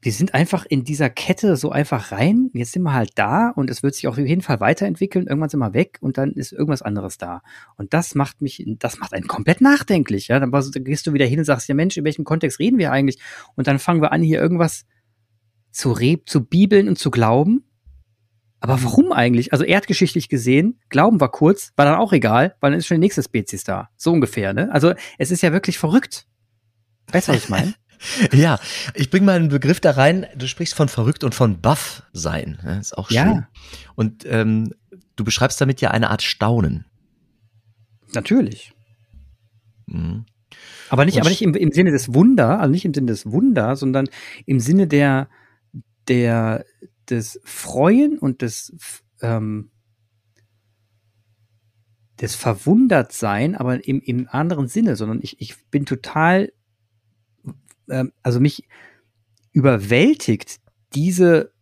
wir 0.00 0.12
sind 0.12 0.34
einfach 0.34 0.64
in 0.64 0.84
dieser 0.84 1.10
Kette 1.10 1.56
so 1.56 1.70
einfach 1.70 2.12
rein. 2.12 2.50
Jetzt 2.54 2.72
sind 2.72 2.82
wir 2.82 2.94
halt 2.94 3.10
da 3.16 3.50
und 3.50 3.68
es 3.68 3.82
wird 3.82 3.94
sich 3.94 4.08
auf 4.08 4.16
jeden 4.16 4.40
Fall 4.40 4.58
weiterentwickeln. 4.58 5.26
Irgendwann 5.26 5.50
sind 5.50 5.60
wir 5.60 5.74
weg 5.74 5.98
und 6.00 6.16
dann 6.18 6.32
ist 6.32 6.52
irgendwas 6.52 6.82
anderes 6.82 7.18
da. 7.18 7.42
Und 7.76 7.92
das 7.92 8.14
macht 8.14 8.40
mich, 8.40 8.64
das 8.78 8.98
macht 8.98 9.12
einen 9.12 9.28
komplett 9.28 9.60
nachdenklich. 9.60 10.28
Ja, 10.28 10.40
dann, 10.40 10.50
gehst 10.50 11.06
du 11.06 11.12
wieder 11.12 11.26
hin 11.26 11.38
und 11.38 11.44
sagst, 11.44 11.68
ja 11.68 11.74
Mensch, 11.74 11.96
in 11.96 12.04
welchem 12.04 12.24
Kontext 12.24 12.58
reden 12.58 12.78
wir 12.78 12.90
eigentlich? 12.90 13.18
Und 13.54 13.66
dann 13.66 13.78
fangen 13.78 14.00
wir 14.00 14.12
an, 14.12 14.22
hier 14.22 14.40
irgendwas 14.40 14.86
zu 15.70 15.92
re 15.92 16.18
zu 16.24 16.44
bibeln 16.44 16.88
und 16.88 16.98
zu 16.98 17.10
glauben. 17.10 17.64
Aber 18.60 18.82
warum 18.82 19.12
eigentlich? 19.12 19.52
Also 19.52 19.64
erdgeschichtlich 19.64 20.28
gesehen, 20.28 20.80
Glauben 20.88 21.20
war 21.20 21.30
kurz, 21.30 21.72
war 21.76 21.84
dann 21.84 21.96
auch 21.96 22.12
egal, 22.12 22.54
weil 22.60 22.70
dann 22.70 22.78
ist 22.78 22.86
schon 22.86 22.96
die 22.96 23.06
nächste 23.06 23.22
Spezies 23.22 23.64
da. 23.64 23.90
So 23.96 24.12
ungefähr, 24.12 24.54
ne? 24.54 24.70
Also 24.72 24.94
es 25.18 25.30
ist 25.32 25.42
ja 25.42 25.52
wirklich 25.52 25.78
verrückt. 25.78 26.26
Weißt 27.10 27.28
du, 27.28 27.32
was 27.32 27.44
ich 27.44 27.48
meine? 27.48 27.74
ja, 28.32 28.58
ich 28.94 29.10
bring 29.10 29.24
mal 29.24 29.36
einen 29.36 29.48
Begriff 29.48 29.80
da 29.80 29.92
rein. 29.92 30.26
Du 30.36 30.46
sprichst 30.46 30.74
von 30.74 30.88
verrückt 30.88 31.24
und 31.24 31.34
von 31.34 31.60
Buff 31.60 32.02
sein. 32.12 32.58
Das 32.62 32.78
ist 32.78 32.98
auch 32.98 33.08
schön. 33.08 33.16
Ja. 33.16 33.48
Und 33.94 34.24
ähm, 34.26 34.72
du 35.16 35.24
beschreibst 35.24 35.60
damit 35.60 35.80
ja 35.80 35.90
eine 35.90 36.10
Art 36.10 36.22
Staunen. 36.22 36.84
Natürlich. 38.14 38.72
Mhm. 39.86 40.26
Aber 40.90 41.06
nicht, 41.06 41.18
aber 41.18 41.30
nicht 41.30 41.42
im, 41.42 41.54
im 41.54 41.72
Sinne 41.72 41.90
des 41.90 42.12
Wunder, 42.12 42.60
also 42.60 42.70
nicht 42.70 42.84
im 42.84 42.92
Sinne 42.92 43.06
des 43.06 43.30
Wunder, 43.30 43.76
sondern 43.76 44.08
im 44.44 44.60
Sinne 44.60 44.86
der, 44.86 45.28
der, 46.06 46.66
des 47.08 47.40
Freuen 47.44 48.18
und 48.18 48.42
des, 48.42 48.76
ähm, 49.22 49.70
des 52.20 52.34
Verwundertsein, 52.34 53.56
aber 53.56 53.86
im, 53.86 54.00
im 54.00 54.28
anderen 54.30 54.68
Sinne, 54.68 54.96
sondern 54.96 55.20
ich, 55.22 55.40
ich 55.40 55.64
bin 55.70 55.86
total, 55.86 56.52
ähm, 57.88 58.12
also 58.22 58.40
mich 58.40 58.66
überwältigt 59.52 60.60
diese, 60.94 61.52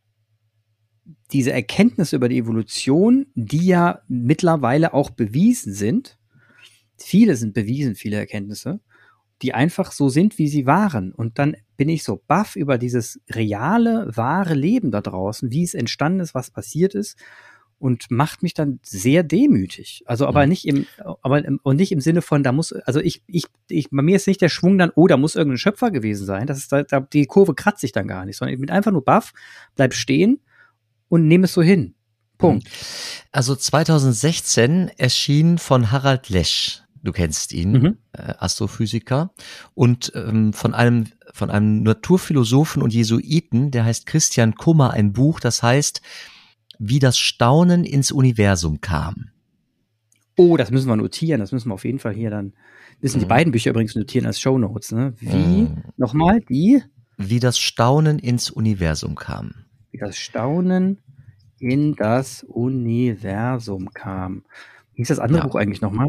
diese 1.32 1.52
Erkenntnisse 1.52 2.16
über 2.16 2.28
die 2.28 2.38
Evolution, 2.38 3.26
die 3.34 3.66
ja 3.66 4.00
mittlerweile 4.08 4.94
auch 4.94 5.10
bewiesen 5.10 5.72
sind. 5.72 6.18
Viele 6.96 7.36
sind 7.36 7.54
bewiesen, 7.54 7.94
viele 7.94 8.16
Erkenntnisse 8.16 8.80
die 9.42 9.54
einfach 9.54 9.92
so 9.92 10.08
sind, 10.08 10.38
wie 10.38 10.48
sie 10.48 10.66
waren. 10.66 11.12
Und 11.12 11.38
dann 11.38 11.56
bin 11.76 11.88
ich 11.88 12.04
so 12.04 12.22
baff 12.26 12.56
über 12.56 12.76
dieses 12.76 13.20
reale, 13.30 14.10
wahre 14.14 14.54
Leben 14.54 14.90
da 14.90 15.00
draußen, 15.00 15.50
wie 15.50 15.62
es 15.62 15.74
entstanden 15.74 16.20
ist, 16.20 16.34
was 16.34 16.50
passiert 16.50 16.94
ist 16.94 17.16
und 17.80 18.10
macht 18.10 18.42
mich 18.42 18.54
dann 18.54 18.78
sehr 18.82 19.22
demütig. 19.22 20.02
Also 20.04 20.26
aber 20.26 20.42
mhm. 20.42 20.50
nicht 20.50 20.68
im, 20.68 20.86
aber 21.22 21.42
und 21.62 21.76
nicht 21.76 21.92
im 21.92 22.00
Sinne 22.00 22.20
von, 22.22 22.42
da 22.42 22.52
muss, 22.52 22.72
also 22.72 23.00
ich, 23.00 23.22
ich, 23.26 23.46
ich, 23.68 23.88
bei 23.90 24.02
mir 24.02 24.16
ist 24.16 24.26
nicht 24.26 24.42
der 24.42 24.50
Schwung 24.50 24.76
dann, 24.78 24.92
oh, 24.94 25.06
da 25.06 25.16
muss 25.16 25.34
irgendein 25.34 25.58
Schöpfer 25.58 25.90
gewesen 25.90 26.26
sein. 26.26 26.46
Das 26.46 26.58
ist 26.58 26.70
da, 26.70 26.82
da 26.82 27.00
die 27.00 27.26
Kurve 27.26 27.54
kratzt 27.54 27.80
sich 27.80 27.92
dann 27.92 28.06
gar 28.06 28.26
nicht, 28.26 28.36
sondern 28.36 28.54
ich 28.54 28.60
bin 28.60 28.70
einfach 28.70 28.92
nur 28.92 29.04
baff, 29.04 29.32
bleib 29.76 29.94
stehen 29.94 30.40
und 31.08 31.26
nehme 31.26 31.46
es 31.46 31.54
so 31.54 31.62
hin. 31.62 31.94
Punkt. 32.36 32.64
Mhm. 32.64 32.70
Also 33.32 33.56
2016 33.56 34.90
erschien 34.96 35.56
von 35.58 35.90
Harald 35.90 36.28
Lesch 36.28 36.82
du 37.02 37.12
kennst 37.12 37.54
ihn, 37.54 37.72
mhm. 37.72 37.96
äh, 38.12 38.34
Astrophysiker, 38.38 39.30
und 39.74 40.12
ähm, 40.14 40.52
von 40.52 40.74
einem 40.74 41.06
von 41.32 41.50
einem 41.50 41.82
Naturphilosophen 41.82 42.82
und 42.82 42.92
Jesuiten, 42.92 43.70
der 43.70 43.84
heißt 43.84 44.04
Christian 44.04 44.54
Kummer, 44.54 44.90
ein 44.90 45.12
Buch, 45.12 45.40
das 45.40 45.62
heißt, 45.62 46.02
wie 46.80 46.98
das 46.98 47.18
Staunen 47.18 47.84
ins 47.84 48.10
Universum 48.10 48.80
kam. 48.80 49.28
Oh, 50.36 50.56
das 50.56 50.70
müssen 50.70 50.88
wir 50.88 50.96
notieren, 50.96 51.38
das 51.38 51.52
müssen 51.52 51.68
wir 51.68 51.74
auf 51.74 51.84
jeden 51.84 51.98
Fall 51.98 52.14
hier 52.14 52.30
dann, 52.30 52.54
müssen 53.02 53.18
mhm. 53.18 53.20
die 53.20 53.26
beiden 53.26 53.52
Bücher 53.52 53.70
übrigens 53.70 53.94
notieren 53.94 54.26
als 54.26 54.40
Show 54.40 54.56
Notes, 54.58 54.90
ne? 54.90 55.12
Wie, 55.20 55.62
mhm. 55.62 55.82
nochmal, 55.98 56.40
wie? 56.48 56.82
Wie 57.18 57.38
das 57.38 57.58
Staunen 57.58 58.18
ins 58.18 58.50
Universum 58.50 59.14
kam. 59.14 59.66
Wie 59.90 59.98
das 59.98 60.16
Staunen 60.16 60.98
in 61.58 61.94
das 61.96 62.44
Universum 62.44 63.92
kam. 63.92 64.44
Wie 64.94 65.02
ist 65.02 65.10
das 65.10 65.18
andere 65.18 65.42
ja. 65.42 65.46
Buch 65.46 65.56
eigentlich 65.56 65.82
nochmal? 65.82 66.08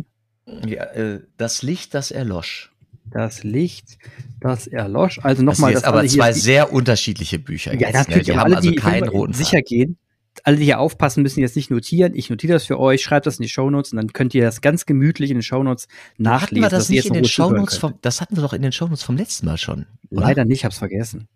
Ja, 0.65 0.85
äh, 0.85 1.19
das 1.35 1.63
Licht, 1.63 1.93
das 1.93 2.11
erlosch. 2.11 2.71
das 3.09 3.43
Licht, 3.43 3.97
das 4.39 4.67
erlosch. 4.67 5.19
Also 5.21 5.43
nochmal. 5.43 5.73
Das, 5.73 5.81
das 5.81 5.89
aber 5.89 6.07
zwei 6.07 6.31
sehr 6.31 6.71
unterschiedliche 6.71 7.39
Bücher. 7.39 7.73
Ja, 7.73 7.87
jetzt, 7.87 7.93
natürlich. 7.93 8.27
Ne? 8.27 8.33
Die 8.33 8.39
haben 8.39 8.45
alle, 8.45 8.57
also 8.57 8.73
keinen 8.73 9.09
roten 9.09 9.33
sicher 9.33 9.61
gehen. 9.61 9.97
Alle, 10.43 10.57
die 10.57 10.65
hier 10.65 10.79
aufpassen, 10.79 11.23
müssen 11.23 11.41
jetzt 11.41 11.55
nicht 11.55 11.69
notieren. 11.69 12.13
Ich 12.15 12.29
notiere 12.29 12.53
das 12.53 12.65
für 12.65 12.79
euch, 12.79 13.03
schreibt 13.03 13.25
das 13.25 13.37
in 13.37 13.43
die 13.43 13.49
Shownotes 13.49 13.91
und 13.91 13.97
dann 13.97 14.13
könnt 14.13 14.33
ihr 14.33 14.43
das 14.43 14.61
ganz 14.61 14.85
gemütlich 14.85 15.29
in 15.29 15.37
den 15.37 15.43
Shownotes 15.43 15.87
nachlesen. 16.17 16.41
Hatten 16.41 16.73
wir 16.73 16.77
das 16.77 16.89
nicht 16.89 17.05
in 17.05 17.13
den 17.13 17.25
Shownotes 17.25 17.77
vom, 17.77 17.95
das 18.01 18.21
hatten 18.21 18.37
wir 18.37 18.43
doch 18.43 18.53
in 18.53 18.61
den 18.61 18.71
Shownotes 18.71 19.03
vom 19.03 19.17
letzten 19.17 19.45
Mal 19.45 19.57
schon. 19.57 19.85
Oder? 20.09 20.21
Leider 20.21 20.45
nicht, 20.45 20.65
hab's 20.65 20.77
vergessen. 20.77 21.27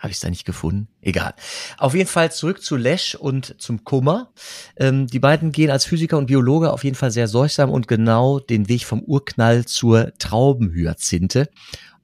Habe 0.00 0.12
ich 0.12 0.16
es 0.16 0.20
da 0.20 0.30
nicht 0.30 0.46
gefunden? 0.46 0.88
Egal. 1.02 1.34
Auf 1.76 1.94
jeden 1.94 2.08
Fall 2.08 2.32
zurück 2.32 2.62
zu 2.62 2.76
Lesch 2.76 3.14
und 3.14 3.60
zum 3.60 3.84
Kummer. 3.84 4.32
Ähm, 4.76 5.06
die 5.06 5.18
beiden 5.18 5.52
gehen 5.52 5.70
als 5.70 5.84
Physiker 5.84 6.16
und 6.16 6.24
Biologe 6.24 6.72
auf 6.72 6.84
jeden 6.84 6.96
Fall 6.96 7.10
sehr 7.10 7.28
sorgsam 7.28 7.68
und 7.68 7.86
genau 7.86 8.38
den 8.38 8.70
Weg 8.70 8.86
vom 8.86 9.02
Urknall 9.02 9.66
zur 9.66 10.14
Traubenhyazinthe. 10.18 11.50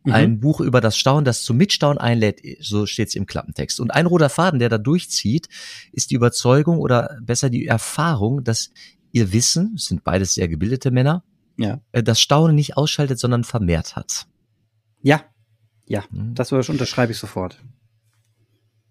Mhm. 0.07 0.13
Ein 0.13 0.41
Buch 0.41 0.61
über 0.61 0.81
das 0.81 0.97
Staunen, 0.97 1.25
das 1.25 1.43
zum 1.43 1.57
Mitstaunen 1.57 1.99
einlädt, 1.99 2.41
so 2.61 2.87
steht 2.87 3.09
es 3.09 3.15
im 3.15 3.27
Klappentext. 3.27 3.81
Und 3.81 3.91
ein 3.91 4.07
roter 4.07 4.29
Faden, 4.29 4.61
der 4.61 4.69
da 4.69 4.79
durchzieht, 4.79 5.49
ist 5.93 6.11
die 6.11 6.15
Überzeugung 6.15 6.79
oder 6.79 7.19
besser 7.23 7.51
die 7.51 7.67
Erfahrung, 7.67 8.45
dass 8.45 8.71
ihr 9.13 9.33
Wissen, 9.33 9.75
es 9.77 9.87
sind 9.87 10.05
beides 10.05 10.35
sehr 10.35 10.49
gebildete 10.49 10.91
Männer, 10.91 11.25
ja. 11.59 11.81
Äh, 11.93 12.03
das 12.03 12.21
Staunen 12.21 12.55
nicht 12.55 12.77
ausschaltet, 12.77 13.19
sondern 13.19 13.45
vermehrt 13.45 13.97
hat. 13.97 14.27
Ja, 15.03 15.25
ja, 15.87 16.05
mhm. 16.11 16.35
das 16.35 16.53
unterschreibe 16.53 17.13
ich 17.13 17.19
sofort. 17.19 17.63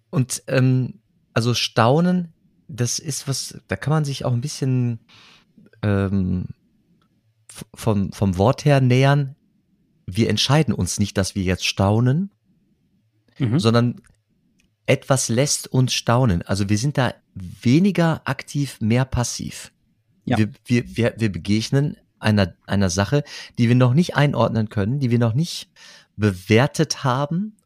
Und 0.09 0.43
ähm, 0.47 1.01
also 1.33 1.53
Staunen, 1.53 2.33
das 2.67 2.99
ist 2.99 3.27
was, 3.27 3.61
da 3.67 3.75
kann 3.75 3.91
man 3.91 4.05
sich 4.05 4.25
auch 4.25 4.33
ein 4.33 4.41
bisschen 4.41 4.99
ähm, 5.81 6.47
vom, 7.73 8.11
vom 8.11 8.37
Wort 8.37 8.65
her 8.65 8.81
nähern. 8.81 9.35
Wir 10.05 10.29
entscheiden 10.29 10.73
uns 10.73 10.99
nicht, 10.99 11.17
dass 11.17 11.35
wir 11.35 11.43
jetzt 11.43 11.65
staunen, 11.65 12.31
mhm. 13.39 13.59
sondern 13.59 14.01
etwas 14.85 15.29
lässt 15.29 15.67
uns 15.67 15.93
staunen. 15.93 16.41
Also 16.43 16.69
wir 16.69 16.77
sind 16.77 16.97
da 16.97 17.13
weniger 17.33 18.21
aktiv, 18.25 18.79
mehr 18.81 19.05
passiv. 19.05 19.71
Ja. 20.25 20.37
Wir, 20.37 20.49
wir, 20.65 20.97
wir, 20.97 21.13
wir 21.17 21.31
begegnen 21.31 21.97
einer, 22.19 22.53
einer 22.65 22.89
Sache, 22.89 23.23
die 23.57 23.67
wir 23.67 23.75
noch 23.75 23.93
nicht 23.93 24.15
einordnen 24.15 24.69
können, 24.69 24.99
die 24.99 25.11
wir 25.11 25.19
noch 25.19 25.33
nicht 25.33 25.69
bewertet 26.15 27.03
haben 27.03 27.57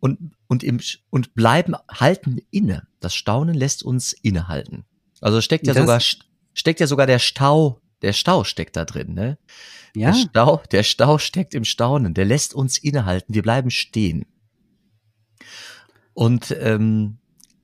und, 0.00 0.32
und, 0.46 0.62
im, 0.62 0.80
und 1.10 1.34
bleiben, 1.34 1.74
halten 1.90 2.40
inne. 2.50 2.86
Das 3.00 3.14
Staunen 3.14 3.54
lässt 3.54 3.82
uns 3.82 4.12
innehalten. 4.12 4.84
Also 5.20 5.40
steckt 5.40 5.66
ja 5.66 5.74
das 5.74 5.82
sogar, 5.82 6.00
steckt 6.54 6.80
ja 6.80 6.86
sogar 6.86 7.06
der 7.06 7.18
Stau, 7.18 7.80
der 8.02 8.12
Stau 8.12 8.44
steckt 8.44 8.76
da 8.76 8.84
drin, 8.84 9.14
ne? 9.14 9.38
Ja. 9.94 10.12
Der 10.12 10.18
Stau, 10.18 10.62
der 10.70 10.82
Stau 10.82 11.18
steckt 11.18 11.54
im 11.54 11.64
Staunen, 11.64 12.14
der 12.14 12.24
lässt 12.24 12.54
uns 12.54 12.78
innehalten, 12.78 13.34
wir 13.34 13.42
bleiben 13.42 13.70
stehen. 13.70 14.26
Und 16.12 16.54
ähm, 16.60 17.18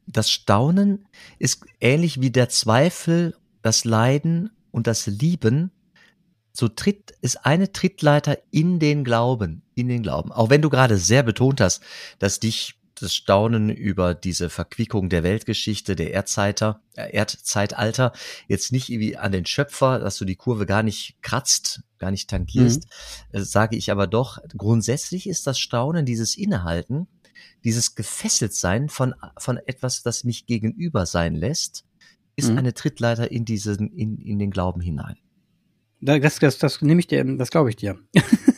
das 0.07 0.31
Staunen 0.31 1.07
ist 1.39 1.65
ähnlich 1.81 2.21
wie 2.21 2.31
der 2.31 2.49
Zweifel, 2.49 3.37
das 3.63 3.85
Leiden 3.85 4.51
und 4.71 4.87
das 4.87 5.07
Lieben 5.07 5.71
so 6.53 6.69
tritt, 6.69 7.13
ist 7.23 7.47
eine 7.47 7.73
Trittleiter 7.73 8.39
in 8.51 8.79
den 8.79 9.05
Glauben, 9.05 9.63
in 9.75 9.89
den 9.89 10.03
Glauben. 10.03 10.33
Auch 10.33 10.51
wenn 10.51 10.63
du 10.63 10.69
gerade 10.69 10.99
sehr 10.99 11.23
betont 11.23 11.61
hast, 11.61 11.83
dass 12.19 12.41
dich 12.41 12.75
das 13.03 13.15
Staunen 13.15 13.71
über 13.71 14.15
diese 14.15 14.49
Verquickung 14.49 15.09
der 15.09 15.23
Weltgeschichte, 15.23 15.97
der 15.97 16.13
Erdzeiter, 16.13 16.83
äh, 16.95 17.11
Erdzeitalter 17.13 18.13
jetzt 18.49 18.73
nicht 18.73 18.89
irgendwie 18.89 19.17
an 19.17 19.33
den 19.33 19.47
Schöpfer, 19.47 19.99
dass 19.99 20.17
du 20.19 20.25
die 20.25 20.37
Kurve 20.37 20.67
gar 20.67 20.83
nicht 20.83 21.17
kratzt, 21.23 21.83
gar 21.99 22.11
nicht 22.11 22.31
tangierst, 22.31 22.85
mhm. 23.33 23.39
äh, 23.39 23.43
sage 23.43 23.77
ich 23.77 23.91
aber 23.91 24.07
doch, 24.07 24.39
grundsätzlich 24.57 25.29
ist 25.29 25.47
das 25.47 25.59
Staunen, 25.59 26.07
dieses 26.07 26.37
Innehalten, 26.37 27.09
dieses 27.65 27.95
Gefesseltsein 27.95 28.89
von, 28.89 29.15
von 29.39 29.59
etwas, 29.59 30.03
das 30.03 30.25
mich 30.25 30.47
gegenüber 30.47 31.07
sein 31.07 31.35
lässt, 31.35 31.85
ist 32.37 32.51
mhm. 32.51 32.59
eine 32.59 32.75
Trittleiter 32.75 33.31
in 33.31 33.45
diesen, 33.45 33.91
in, 33.93 34.19
in 34.19 34.39
den 34.39 34.51
Glauben 34.51 34.81
hinein. 34.81 35.17
Das, 36.01 36.39
das, 36.39 36.59
das 36.59 36.83
nehme 36.83 37.01
ich 37.01 37.07
dir, 37.07 37.25
das 37.37 37.51
glaube 37.51 37.71
ich 37.71 37.77
dir. 37.77 37.99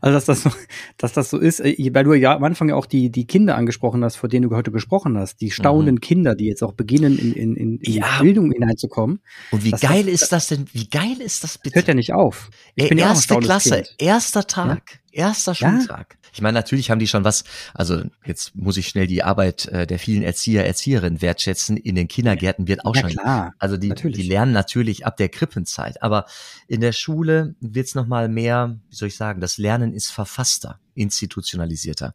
also 0.00 0.14
dass 0.14 0.24
das 0.24 0.42
so, 0.42 0.50
dass 0.98 1.12
das 1.12 1.30
so 1.30 1.38
ist, 1.38 1.60
äh, 1.60 1.90
weil 1.92 2.04
du 2.04 2.14
ja 2.14 2.34
am 2.36 2.44
Anfang 2.44 2.68
ja 2.68 2.74
auch 2.74 2.86
die 2.86 3.10
die 3.10 3.26
Kinder 3.26 3.56
angesprochen 3.56 4.04
hast, 4.04 4.16
vor 4.16 4.28
denen 4.28 4.48
du 4.48 4.56
heute 4.56 4.70
gesprochen 4.70 5.18
hast, 5.18 5.40
die 5.40 5.50
staunenden 5.50 5.96
mhm. 5.96 6.00
Kinder, 6.00 6.34
die 6.34 6.46
jetzt 6.46 6.62
auch 6.62 6.72
beginnen 6.72 7.18
in 7.18 7.32
in, 7.32 7.56
in, 7.56 7.78
in 7.78 7.92
ja. 7.92 8.20
Bildung 8.20 8.52
hineinzukommen. 8.52 9.20
Und 9.50 9.64
wie 9.64 9.70
geil 9.72 10.04
das, 10.04 10.22
ist 10.22 10.32
das 10.32 10.48
denn? 10.48 10.66
Wie 10.72 10.88
geil 10.88 11.16
ist 11.20 11.44
das 11.44 11.58
bitte? 11.58 11.76
Hört 11.76 11.88
ja 11.88 11.94
nicht 11.94 12.12
auf. 12.12 12.50
Ich 12.74 12.84
Ey, 12.84 12.88
bin 12.90 12.98
erste 12.98 13.34
ja 13.34 13.40
Klasse, 13.40 13.82
kind. 13.82 13.94
erster 13.98 14.46
Tag. 14.46 15.00
Ja? 15.12 15.26
Erster 15.26 15.54
Schultag. 15.54 16.16
Ich 16.32 16.40
meine, 16.40 16.54
natürlich 16.54 16.90
haben 16.90 16.98
die 16.98 17.06
schon 17.06 17.24
was, 17.24 17.44
also 17.74 18.02
jetzt 18.24 18.54
muss 18.54 18.76
ich 18.76 18.88
schnell 18.88 19.06
die 19.06 19.22
Arbeit 19.22 19.66
äh, 19.66 19.86
der 19.86 19.98
vielen 19.98 20.22
Erzieher, 20.22 20.66
Erzieherinnen 20.66 21.22
wertschätzen. 21.22 21.76
In 21.76 21.94
den 21.94 22.08
Kindergärten 22.08 22.68
wird 22.68 22.84
auch 22.84 22.94
ja, 22.94 23.02
schon. 23.02 23.10
Klar, 23.10 23.54
also 23.58 23.76
die, 23.76 23.90
die 23.90 24.22
lernen 24.22 24.52
natürlich 24.52 25.06
ab 25.06 25.16
der 25.16 25.28
Krippenzeit. 25.28 26.02
Aber 26.02 26.26
in 26.66 26.80
der 26.80 26.92
Schule 26.92 27.54
wird 27.60 27.86
es 27.86 27.94
nochmal 27.94 28.28
mehr, 28.28 28.78
wie 28.88 28.94
soll 28.94 29.08
ich 29.08 29.16
sagen, 29.16 29.40
das 29.40 29.58
Lernen 29.58 29.92
ist 29.92 30.10
verfasster, 30.10 30.78
institutionalisierter. 30.94 32.14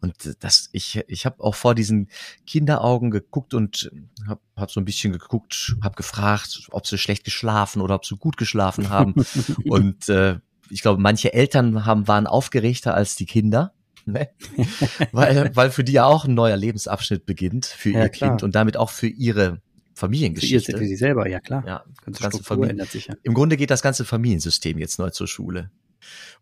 Und 0.00 0.36
das, 0.40 0.68
ich, 0.72 1.02
ich 1.08 1.26
habe 1.26 1.42
auch 1.42 1.54
vor 1.54 1.74
diesen 1.74 2.08
Kinderaugen 2.46 3.10
geguckt 3.10 3.54
und 3.54 3.90
habe 4.26 4.40
hab 4.56 4.70
so 4.70 4.80
ein 4.80 4.84
bisschen 4.84 5.12
geguckt, 5.12 5.76
habe 5.82 5.96
gefragt, 5.96 6.68
ob 6.70 6.86
sie 6.86 6.98
schlecht 6.98 7.24
geschlafen 7.24 7.82
oder 7.82 7.94
ob 7.94 8.06
sie 8.06 8.16
gut 8.16 8.36
geschlafen 8.36 8.88
haben. 8.88 9.14
und 9.64 10.08
äh, 10.08 10.38
ich 10.70 10.82
glaube, 10.82 11.00
manche 11.00 11.32
Eltern 11.32 11.84
haben, 11.84 12.08
waren 12.08 12.26
aufgeregter 12.26 12.94
als 12.94 13.16
die 13.16 13.26
Kinder. 13.26 13.72
Ne? 14.04 14.28
weil, 15.12 15.50
weil 15.54 15.70
für 15.70 15.82
die 15.82 15.92
ja 15.92 16.04
auch 16.04 16.24
ein 16.24 16.34
neuer 16.34 16.56
Lebensabschnitt 16.56 17.26
beginnt 17.26 17.66
für 17.66 17.90
ja, 17.90 18.04
ihr 18.04 18.08
klar. 18.08 18.30
Kind 18.30 18.42
und 18.42 18.54
damit 18.54 18.76
auch 18.76 18.90
für 18.90 19.08
ihre 19.08 19.60
Familiengeschichte. 19.94 20.72
Für, 20.72 20.72
ihr, 20.72 20.78
für 20.78 20.86
sie 20.86 20.96
selber, 20.96 21.28
ja 21.28 21.40
klar. 21.40 21.64
Ja, 21.66 21.84
ganze 22.04 22.22
ganze 22.22 22.42
Familie, 22.42 22.70
ändert 22.70 22.90
sich 22.90 23.06
ja. 23.06 23.14
Im 23.22 23.34
Grunde 23.34 23.56
geht 23.56 23.70
das 23.70 23.82
ganze 23.82 24.04
Familiensystem 24.04 24.78
jetzt 24.78 24.98
neu 24.98 25.10
zur 25.10 25.26
Schule. 25.26 25.70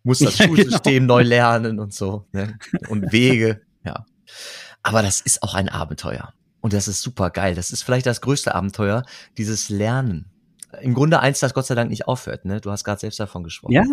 Muss 0.02 0.18
das 0.20 0.38
ja, 0.38 0.46
Schulsystem 0.46 1.04
genau. 1.04 1.14
neu 1.14 1.22
lernen 1.22 1.78
und 1.78 1.94
so. 1.94 2.26
Ne? 2.32 2.58
Und 2.88 3.12
Wege, 3.12 3.62
ja. 3.84 4.04
Aber 4.82 5.02
das 5.02 5.20
ist 5.20 5.42
auch 5.42 5.54
ein 5.54 5.68
Abenteuer. 5.68 6.34
Und 6.60 6.72
das 6.72 6.88
ist 6.88 7.00
super 7.00 7.30
geil. 7.30 7.54
Das 7.54 7.70
ist 7.70 7.82
vielleicht 7.82 8.06
das 8.06 8.20
größte 8.20 8.54
Abenteuer, 8.54 9.04
dieses 9.38 9.68
Lernen. 9.68 10.30
Im 10.80 10.94
Grunde 10.94 11.20
eins, 11.20 11.40
das 11.40 11.54
Gott 11.54 11.66
sei 11.66 11.74
Dank 11.74 11.90
nicht 11.90 12.08
aufhört. 12.08 12.44
Ne? 12.44 12.60
Du 12.60 12.70
hast 12.70 12.84
gerade 12.84 13.00
selbst 13.00 13.20
davon 13.20 13.44
gesprochen. 13.44 13.72
Ja, 13.72 13.84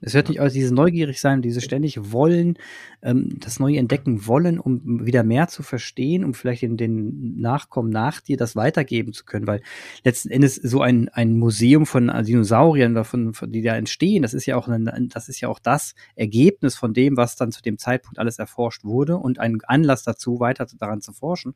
es 0.00 0.14
hört 0.14 0.28
nicht 0.28 0.40
aus, 0.40 0.52
dieses 0.52 0.70
neugierig 0.70 1.20
sein, 1.20 1.42
dieses 1.42 1.62
ständig 1.64 2.12
wollen, 2.12 2.58
ähm, 3.02 3.38
das 3.38 3.60
Neue 3.60 3.78
entdecken 3.78 4.26
wollen, 4.26 4.58
um 4.58 5.06
wieder 5.06 5.22
mehr 5.22 5.48
zu 5.48 5.62
verstehen, 5.62 6.24
um 6.24 6.34
vielleicht 6.34 6.62
in 6.62 6.76
den 6.76 7.40
Nachkommen 7.40 7.90
nach 7.90 8.20
dir 8.20 8.36
das 8.36 8.56
weitergeben 8.56 9.12
zu 9.12 9.24
können, 9.24 9.46
weil 9.46 9.62
letzten 10.04 10.30
Endes 10.30 10.56
so 10.56 10.80
ein, 10.80 11.08
ein 11.10 11.36
Museum 11.36 11.86
von 11.86 12.10
Dinosauriern, 12.24 12.94
davon, 12.94 13.34
von, 13.34 13.52
die 13.52 13.62
da 13.62 13.76
entstehen, 13.76 14.22
das 14.22 14.34
ist 14.34 14.46
ja 14.46 14.56
auch 14.56 14.68
ein, 14.68 15.08
das 15.12 15.28
ist 15.28 15.40
ja 15.40 15.48
auch 15.48 15.58
das 15.58 15.94
Ergebnis 16.14 16.76
von 16.76 16.94
dem, 16.94 17.16
was 17.16 17.36
dann 17.36 17.52
zu 17.52 17.62
dem 17.62 17.78
Zeitpunkt 17.78 18.18
alles 18.18 18.38
erforscht 18.38 18.84
wurde 18.84 19.16
und 19.16 19.38
ein 19.38 19.58
Anlass 19.64 20.02
dazu, 20.02 20.40
weiter 20.40 20.66
daran 20.78 21.00
zu 21.00 21.12
forschen. 21.12 21.54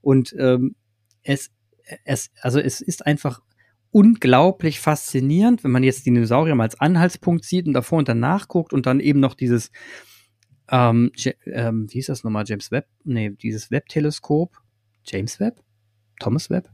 Und 0.00 0.34
ähm, 0.38 0.74
es, 1.22 1.50
es, 2.04 2.30
also 2.40 2.58
es 2.58 2.80
ist 2.80 3.06
einfach 3.06 3.42
unglaublich 3.92 4.80
faszinierend, 4.80 5.62
wenn 5.62 5.70
man 5.70 5.84
jetzt 5.84 6.06
Dinosaurier 6.06 6.54
mal 6.54 6.64
als 6.64 6.80
Anhaltspunkt 6.80 7.44
sieht 7.44 7.66
und 7.66 7.74
davor 7.74 7.98
und 7.98 8.08
danach 8.08 8.48
guckt 8.48 8.72
und 8.72 8.86
dann 8.86 9.00
eben 9.00 9.20
noch 9.20 9.34
dieses, 9.34 9.70
ähm, 10.70 11.12
ähm, 11.44 11.86
wie 11.88 11.94
hieß 11.94 12.06
das 12.06 12.24
nochmal, 12.24 12.44
James 12.46 12.70
Webb? 12.70 12.88
Nee, 13.04 13.30
dieses 13.30 13.70
Webb-Teleskop. 13.70 14.56
James 15.04 15.38
Webb? 15.38 15.62
Thomas 16.18 16.48
Webb? 16.50 16.70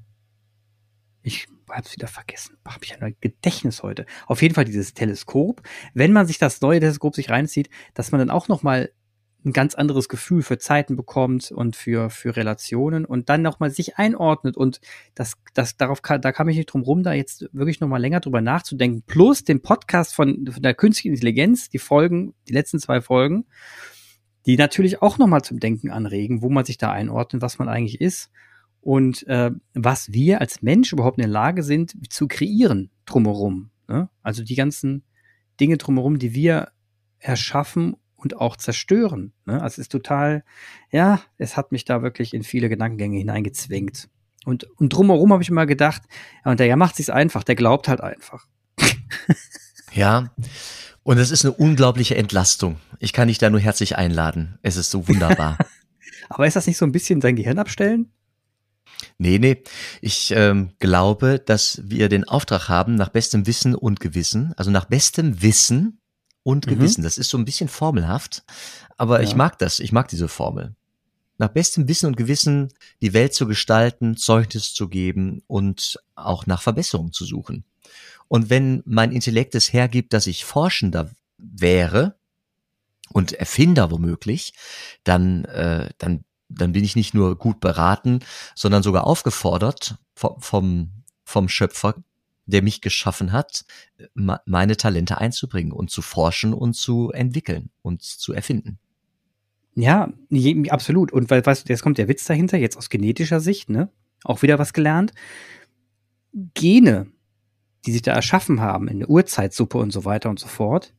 Ich 1.22 1.48
hab's 1.68 1.92
wieder 1.92 2.06
vergessen. 2.06 2.56
Hab 2.64 2.82
ich 2.84 3.00
ein 3.02 3.16
Gedächtnis 3.20 3.82
heute. 3.82 4.06
Auf 4.26 4.40
jeden 4.40 4.54
Fall 4.54 4.64
dieses 4.64 4.94
Teleskop. 4.94 5.62
Wenn 5.94 6.12
man 6.12 6.26
sich 6.26 6.38
das 6.38 6.60
neue 6.60 6.80
Teleskop 6.80 7.14
sich 7.14 7.30
reinzieht, 7.30 7.68
dass 7.94 8.12
man 8.12 8.20
dann 8.20 8.30
auch 8.30 8.48
noch 8.48 8.62
mal 8.62 8.90
ein 9.44 9.52
ganz 9.52 9.74
anderes 9.74 10.08
Gefühl 10.08 10.42
für 10.42 10.58
Zeiten 10.58 10.96
bekommt 10.96 11.52
und 11.52 11.76
für, 11.76 12.10
für 12.10 12.36
Relationen 12.36 13.04
und 13.04 13.28
dann 13.28 13.42
nochmal 13.42 13.70
sich 13.70 13.96
einordnet 13.96 14.56
und 14.56 14.80
das, 15.14 15.34
das, 15.54 15.76
darauf 15.76 16.00
da 16.00 16.32
kam 16.32 16.48
ich 16.48 16.56
nicht 16.56 16.66
drum 16.66 16.82
rum, 16.82 17.02
da 17.02 17.12
jetzt 17.12 17.48
wirklich 17.52 17.80
nochmal 17.80 18.00
länger 18.00 18.20
drüber 18.20 18.40
nachzudenken. 18.40 19.02
Plus 19.06 19.44
den 19.44 19.62
Podcast 19.62 20.14
von, 20.14 20.48
von 20.50 20.62
der 20.62 20.74
künstlichen 20.74 21.14
Intelligenz, 21.14 21.68
die 21.70 21.78
Folgen, 21.78 22.34
die 22.48 22.52
letzten 22.52 22.80
zwei 22.80 23.00
Folgen, 23.00 23.46
die 24.46 24.56
natürlich 24.56 25.02
auch 25.02 25.18
nochmal 25.18 25.42
zum 25.42 25.60
Denken 25.60 25.90
anregen, 25.90 26.42
wo 26.42 26.48
man 26.50 26.64
sich 26.64 26.78
da 26.78 26.90
einordnet, 26.90 27.40
was 27.40 27.58
man 27.58 27.68
eigentlich 27.68 28.00
ist 28.00 28.30
und 28.80 29.26
äh, 29.28 29.52
was 29.74 30.12
wir 30.12 30.40
als 30.40 30.62
Mensch 30.62 30.92
überhaupt 30.92 31.18
in 31.18 31.22
der 31.22 31.30
Lage 31.30 31.62
sind 31.62 31.94
zu 32.12 32.26
kreieren 32.26 32.90
drumherum. 33.04 33.70
Ne? 33.86 34.08
Also 34.22 34.42
die 34.42 34.56
ganzen 34.56 35.04
Dinge 35.60 35.76
drumherum, 35.76 36.18
die 36.18 36.34
wir 36.34 36.68
erschaffen 37.18 37.96
und 38.18 38.36
auch 38.36 38.56
zerstören. 38.56 39.32
Ne? 39.46 39.54
Also 39.54 39.74
es 39.74 39.78
ist 39.78 39.92
total, 39.92 40.44
ja, 40.90 41.20
es 41.38 41.56
hat 41.56 41.72
mich 41.72 41.84
da 41.84 42.02
wirklich 42.02 42.34
in 42.34 42.42
viele 42.42 42.68
Gedankengänge 42.68 43.16
hineingezwängt. 43.16 44.08
Und, 44.44 44.64
und 44.78 44.92
drumherum 44.92 45.32
habe 45.32 45.42
ich 45.42 45.48
immer 45.48 45.66
gedacht, 45.66 46.02
ja, 46.44 46.50
und 46.50 46.60
der 46.60 46.66
ja 46.66 46.76
macht 46.76 46.96
sich's 46.96 47.10
einfach, 47.10 47.44
der 47.44 47.54
glaubt 47.54 47.88
halt 47.88 48.00
einfach. 48.00 48.46
ja. 49.92 50.32
Und 51.02 51.18
es 51.18 51.30
ist 51.30 51.44
eine 51.44 51.54
unglaubliche 51.54 52.16
Entlastung. 52.16 52.78
Ich 52.98 53.12
kann 53.12 53.28
dich 53.28 53.38
da 53.38 53.50
nur 53.50 53.60
herzlich 53.60 53.96
einladen. 53.96 54.58
Es 54.62 54.76
ist 54.76 54.90
so 54.90 55.08
wunderbar. 55.08 55.56
Aber 56.28 56.46
ist 56.46 56.56
das 56.56 56.66
nicht 56.66 56.76
so 56.76 56.84
ein 56.84 56.92
bisschen 56.92 57.20
sein 57.20 57.36
Gehirn 57.36 57.58
abstellen? 57.58 58.10
Nee, 59.16 59.38
nee. 59.38 59.62
Ich 60.00 60.32
ähm, 60.32 60.72
glaube, 60.80 61.38
dass 61.38 61.80
wir 61.84 62.08
den 62.08 62.24
Auftrag 62.24 62.68
haben, 62.68 62.96
nach 62.96 63.08
bestem 63.08 63.46
Wissen 63.46 63.74
und 63.74 64.00
Gewissen, 64.00 64.52
also 64.56 64.70
nach 64.70 64.86
bestem 64.86 65.40
Wissen 65.40 65.97
und 66.48 66.66
mhm. 66.66 66.70
Gewissen. 66.70 67.02
Das 67.02 67.18
ist 67.18 67.28
so 67.28 67.36
ein 67.36 67.44
bisschen 67.44 67.68
formelhaft, 67.68 68.42
aber 68.96 69.20
ja. 69.20 69.28
ich 69.28 69.34
mag 69.34 69.58
das. 69.58 69.80
Ich 69.80 69.92
mag 69.92 70.08
diese 70.08 70.28
Formel. 70.28 70.74
Nach 71.36 71.48
bestem 71.48 71.86
Wissen 71.88 72.06
und 72.06 72.16
Gewissen 72.16 72.72
die 73.02 73.12
Welt 73.12 73.34
zu 73.34 73.46
gestalten, 73.46 74.16
Zeugnis 74.16 74.72
zu 74.72 74.88
geben 74.88 75.42
und 75.46 76.00
auch 76.14 76.46
nach 76.46 76.62
Verbesserung 76.62 77.12
zu 77.12 77.26
suchen. 77.26 77.64
Und 78.28 78.48
wenn 78.48 78.82
mein 78.86 79.12
Intellekt 79.12 79.54
es 79.56 79.74
hergibt, 79.74 80.14
dass 80.14 80.26
ich 80.26 80.46
Forschender 80.46 81.10
wäre 81.36 82.16
und 83.10 83.34
Erfinder 83.34 83.90
womöglich, 83.90 84.54
dann, 85.04 85.44
äh, 85.44 85.90
dann 85.98 86.24
dann 86.48 86.72
bin 86.72 86.82
ich 86.82 86.96
nicht 86.96 87.12
nur 87.12 87.36
gut 87.36 87.60
beraten, 87.60 88.20
sondern 88.54 88.82
sogar 88.82 89.06
aufgefordert 89.06 89.96
vom, 90.14 91.04
vom 91.24 91.48
Schöpfer, 91.50 91.94
der 92.48 92.62
mich 92.62 92.80
geschaffen 92.80 93.32
hat, 93.32 93.64
meine 94.14 94.76
Talente 94.76 95.18
einzubringen 95.18 95.70
und 95.70 95.90
zu 95.90 96.02
forschen 96.02 96.54
und 96.54 96.74
zu 96.74 97.10
entwickeln 97.10 97.70
und 97.82 98.02
zu 98.02 98.32
erfinden. 98.32 98.78
Ja, 99.74 100.12
absolut. 100.70 101.12
Und 101.12 101.30
weil, 101.30 101.42
du, 101.42 101.52
jetzt 101.66 101.82
kommt 101.82 101.98
der 101.98 102.08
Witz 102.08 102.24
dahinter, 102.24 102.58
jetzt 102.58 102.76
aus 102.76 102.90
genetischer 102.90 103.38
Sicht, 103.38 103.70
ne? 103.70 103.90
Auch 104.24 104.42
wieder 104.42 104.58
was 104.58 104.72
gelernt. 104.72 105.12
Gene, 106.54 107.06
die 107.86 107.92
sich 107.92 108.02
da 108.02 108.12
erschaffen 108.12 108.60
haben 108.60 108.88
in 108.88 109.00
der 109.00 109.10
Urzeitsuppe 109.10 109.78
und 109.78 109.92
so 109.92 110.04
weiter 110.04 110.30
und 110.30 110.40
so 110.40 110.48
fort. 110.48 110.94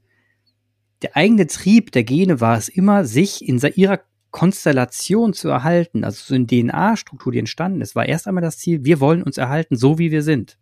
Der 1.02 1.18
eigene 1.18 1.48
Trieb 1.48 1.92
der 1.92 2.04
Gene 2.04 2.40
war 2.40 2.58
es 2.58 2.70
immer, 2.70 3.06
sich 3.06 3.46
in 3.46 3.60
ihrer 3.76 4.00
Konstellation 4.32 5.34
zu 5.34 5.50
erhalten, 5.50 6.04
also 6.04 6.22
so 6.24 6.36
eine 6.36 6.46
DNA-Struktur, 6.46 7.32
die 7.32 7.40
entstanden 7.40 7.82
ist, 7.82 7.96
war 7.96 8.06
erst 8.06 8.28
einmal 8.28 8.44
das 8.44 8.60
Ziel, 8.60 8.86
wir 8.86 9.00
wollen 9.00 9.24
uns 9.24 9.38
erhalten, 9.38 9.76
so 9.76 9.98
wie 9.98 10.12
wir 10.12 10.22
sind. 10.22 10.60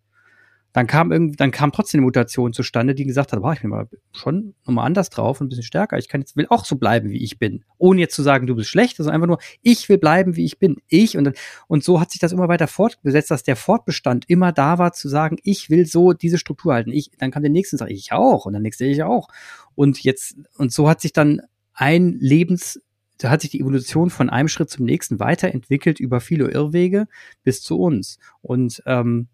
Dann 0.78 0.86
kam 0.86 1.12
irgendwie, 1.12 1.36
dann 1.36 1.50
kam 1.50 1.72
trotzdem 1.72 2.02
eine 2.02 2.06
Mutation 2.06 2.54
zustande, 2.54 2.94
die 2.94 3.06
gesagt 3.06 3.34
hat, 3.34 3.42
boah, 3.42 3.52
ich 3.52 3.62
bin 3.62 3.72
mal 3.72 3.90
schon 4.14 4.54
nochmal 4.64 4.86
anders 4.86 5.10
drauf 5.10 5.42
und 5.42 5.48
ein 5.48 5.50
bisschen 5.50 5.64
stärker. 5.64 5.98
Ich 5.98 6.08
kann 6.08 6.22
jetzt, 6.22 6.38
will 6.38 6.46
auch 6.52 6.66
so 6.66 6.76
bleiben, 6.76 7.10
wie 7.10 7.24
ich 7.24 7.40
bin. 7.40 7.66
Ohne 7.80 8.02
jetzt 8.02 8.14
zu 8.14 8.22
sagen, 8.22 8.46
du 8.46 8.56
bist 8.56 8.70
schlecht, 8.70 8.98
sondern 8.98 9.16
einfach 9.16 9.26
nur, 9.26 9.40
ich 9.64 9.90
will 9.90 9.98
bleiben, 9.98 10.36
wie 10.36 10.46
ich 10.46 10.60
bin. 10.60 10.76
Ich. 10.88 11.18
Und, 11.18 11.24
dann, 11.24 11.34
und 11.66 11.84
so 11.84 12.00
hat 12.00 12.12
sich 12.12 12.22
das 12.22 12.32
immer 12.32 12.48
weiter 12.48 12.68
fortgesetzt, 12.68 13.32
dass 13.32 13.42
der 13.42 13.56
Fortbestand 13.56 14.26
immer 14.28 14.52
da 14.52 14.78
war, 14.78 14.94
zu 14.94 15.10
sagen, 15.10 15.38
ich 15.42 15.72
will 15.72 15.88
so 15.88 16.14
diese 16.14 16.38
Struktur 16.38 16.76
halten. 16.76 16.92
Ich, 16.92 17.10
dann 17.18 17.32
kam 17.32 17.42
der 17.42 17.52
nächste 17.52 17.74
und 17.74 17.80
sagt, 17.80 17.90
ich 17.90 18.12
auch. 18.12 18.46
Und 18.46 18.54
der 18.54 18.62
nächste, 18.62 18.86
ich 18.86 19.02
auch. 19.02 19.30
Und 19.74 20.04
jetzt, 20.04 20.36
und 20.60 20.72
so 20.72 20.88
hat 20.88 21.02
sich 21.02 21.12
dann 21.12 21.42
ein 21.74 22.20
Lebens, 22.20 22.80
da 23.18 23.32
hat 23.32 23.42
sich 23.42 23.50
die 23.50 23.62
Evolution 23.62 24.12
von 24.12 24.30
einem 24.30 24.48
Schritt 24.48 24.70
zum 24.70 24.86
nächsten 24.86 25.20
weiterentwickelt 25.20 26.00
über 26.00 26.22
viele 26.22 26.52
Irrwege 26.52 27.08
bis 27.42 27.64
zu 27.64 27.80
uns. 27.80 28.20
Und 28.44 28.84
ähm, 28.86 29.28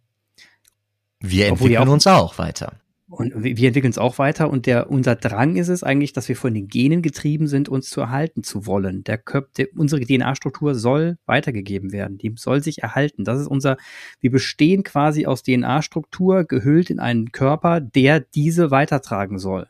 wir 1.23 1.47
entwickeln 1.47 1.77
auch, 1.77 1.93
uns 1.93 2.05
auch 2.05 2.37
weiter. 2.37 2.73
Und 3.07 3.31
wir 3.43 3.67
entwickeln 3.67 3.89
uns 3.89 3.97
auch 3.97 4.17
weiter 4.17 4.49
und 4.49 4.65
der, 4.65 4.89
unser 4.89 5.15
Drang 5.15 5.55
ist 5.55 5.69
es 5.69 5.83
eigentlich, 5.83 6.11
dass 6.11 6.27
wir 6.27 6.35
von 6.35 6.53
den 6.53 6.67
Genen 6.67 7.01
getrieben 7.01 7.47
sind, 7.47 7.69
uns 7.69 7.89
zu 7.89 8.01
erhalten 8.01 8.43
zu 8.43 8.65
wollen. 8.65 9.03
Der 9.05 9.17
Körper, 9.17 9.49
der, 9.57 9.67
unsere 9.75 10.01
DNA-Struktur 10.01 10.75
soll 10.75 11.17
weitergegeben 11.25 11.93
werden. 11.93 12.17
Die 12.17 12.33
soll 12.35 12.61
sich 12.61 12.83
erhalten. 12.83 13.23
Das 13.23 13.39
ist 13.39 13.47
unser, 13.47 13.77
wir 14.19 14.31
bestehen 14.31 14.83
quasi 14.83 15.25
aus 15.25 15.43
DNA-Struktur 15.43 16.43
gehüllt 16.43 16.89
in 16.89 16.99
einen 16.99 17.31
Körper, 17.31 17.79
der 17.79 18.19
diese 18.19 18.69
weitertragen 18.69 19.39
soll. 19.39 19.69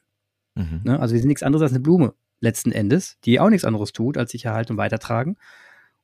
Mhm. 0.55 0.81
Ne? 0.83 0.99
Also 0.99 1.13
wir 1.13 1.19
sind 1.19 1.29
nichts 1.29 1.43
anderes 1.43 1.61
als 1.61 1.71
eine 1.71 1.81
Blume 1.81 2.15
letzten 2.39 2.71
Endes, 2.71 3.17
die 3.25 3.39
auch 3.39 3.49
nichts 3.49 3.65
anderes 3.65 3.93
tut, 3.93 4.17
als 4.17 4.31
sich 4.31 4.45
erhalten 4.45 4.73
und 4.73 4.77
weitertragen 4.77 5.37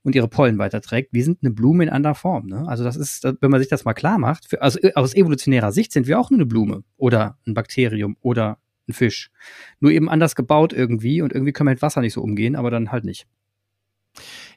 und 0.03 0.15
ihre 0.15 0.27
Pollen 0.27 0.57
weiterträgt. 0.57 1.09
Wir 1.12 1.23
sind 1.23 1.39
eine 1.41 1.51
Blume 1.51 1.83
in 1.83 1.89
anderer 1.89 2.15
Form. 2.15 2.47
Ne? 2.47 2.65
Also 2.67 2.83
das 2.83 2.95
ist, 2.95 3.23
wenn 3.23 3.51
man 3.51 3.59
sich 3.59 3.69
das 3.69 3.85
mal 3.85 3.93
klar 3.93 4.17
macht, 4.17 4.47
für, 4.49 4.62
also 4.62 4.79
aus 4.95 5.13
evolutionärer 5.13 5.71
Sicht 5.71 5.91
sind 5.91 6.07
wir 6.07 6.19
auch 6.19 6.29
nur 6.29 6.38
eine 6.38 6.45
Blume 6.45 6.83
oder 6.97 7.38
ein 7.45 7.53
Bakterium 7.53 8.17
oder 8.21 8.59
ein 8.88 8.93
Fisch. 8.93 9.31
Nur 9.79 9.91
eben 9.91 10.09
anders 10.09 10.35
gebaut 10.35 10.73
irgendwie 10.73 11.21
und 11.21 11.33
irgendwie 11.33 11.51
können 11.51 11.67
wir 11.67 11.73
mit 11.73 11.81
Wasser 11.81 12.01
nicht 12.01 12.13
so 12.13 12.21
umgehen, 12.21 12.55
aber 12.55 12.71
dann 12.71 12.91
halt 12.91 13.03
nicht. 13.03 13.27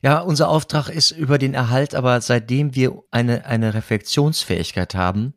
Ja, 0.01 0.21
unser 0.21 0.49
Auftrag 0.49 0.89
ist 0.89 1.11
über 1.13 1.39
den 1.39 1.55
Erhalt, 1.55 1.95
aber 1.95 2.21
seitdem 2.21 2.75
wir 2.75 3.03
eine, 3.11 3.45
eine 3.45 3.75
Reflexionsfähigkeit 3.75 4.95
haben, 4.95 5.35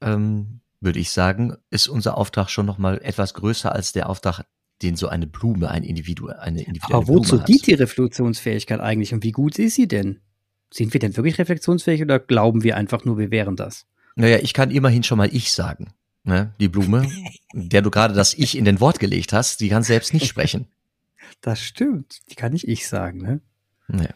ähm, 0.00 0.60
würde 0.80 1.00
ich 1.00 1.10
sagen, 1.10 1.56
ist 1.70 1.88
unser 1.88 2.16
Auftrag 2.16 2.50
schon 2.50 2.66
nochmal 2.66 3.00
etwas 3.02 3.34
größer 3.34 3.72
als 3.72 3.92
der 3.92 4.08
Auftrag 4.08 4.44
den 4.82 4.96
so 4.96 5.08
eine 5.08 5.26
Blume, 5.26 5.70
ein 5.70 5.82
Individu, 5.82 6.28
eine 6.28 6.62
individuelle 6.62 7.02
Aber 7.02 7.08
wozu 7.08 7.36
Blume 7.36 7.44
dient 7.44 7.66
die 7.66 7.74
Reflexionsfähigkeit 7.74 8.80
eigentlich 8.80 9.12
und 9.12 9.24
wie 9.24 9.32
gut 9.32 9.58
ist 9.58 9.74
sie 9.74 9.88
denn? 9.88 10.20
Sind 10.72 10.92
wir 10.92 11.00
denn 11.00 11.16
wirklich 11.16 11.38
reflexionsfähig 11.38 12.02
oder 12.02 12.18
glauben 12.18 12.62
wir 12.62 12.76
einfach 12.76 13.04
nur, 13.04 13.18
wir 13.18 13.30
wären 13.30 13.56
das? 13.56 13.86
Naja, 14.16 14.38
ich 14.42 14.52
kann 14.52 14.70
immerhin 14.70 15.02
schon 15.02 15.18
mal 15.18 15.34
ich 15.34 15.52
sagen. 15.52 15.92
Ne? 16.24 16.52
Die 16.60 16.68
Blume, 16.68 17.08
der 17.52 17.82
du 17.82 17.90
gerade 17.90 18.14
das 18.14 18.34
Ich 18.34 18.56
in 18.56 18.64
den 18.64 18.80
Wort 18.80 18.98
gelegt 18.98 19.32
hast, 19.32 19.60
die 19.60 19.68
kann 19.68 19.82
selbst 19.82 20.12
nicht 20.12 20.26
sprechen. 20.26 20.66
Das 21.40 21.62
stimmt. 21.62 22.20
Die 22.30 22.34
kann 22.34 22.52
nicht 22.52 22.66
ich 22.66 22.88
sagen, 22.88 23.18
ne? 23.18 23.40
Nee. 23.86 24.08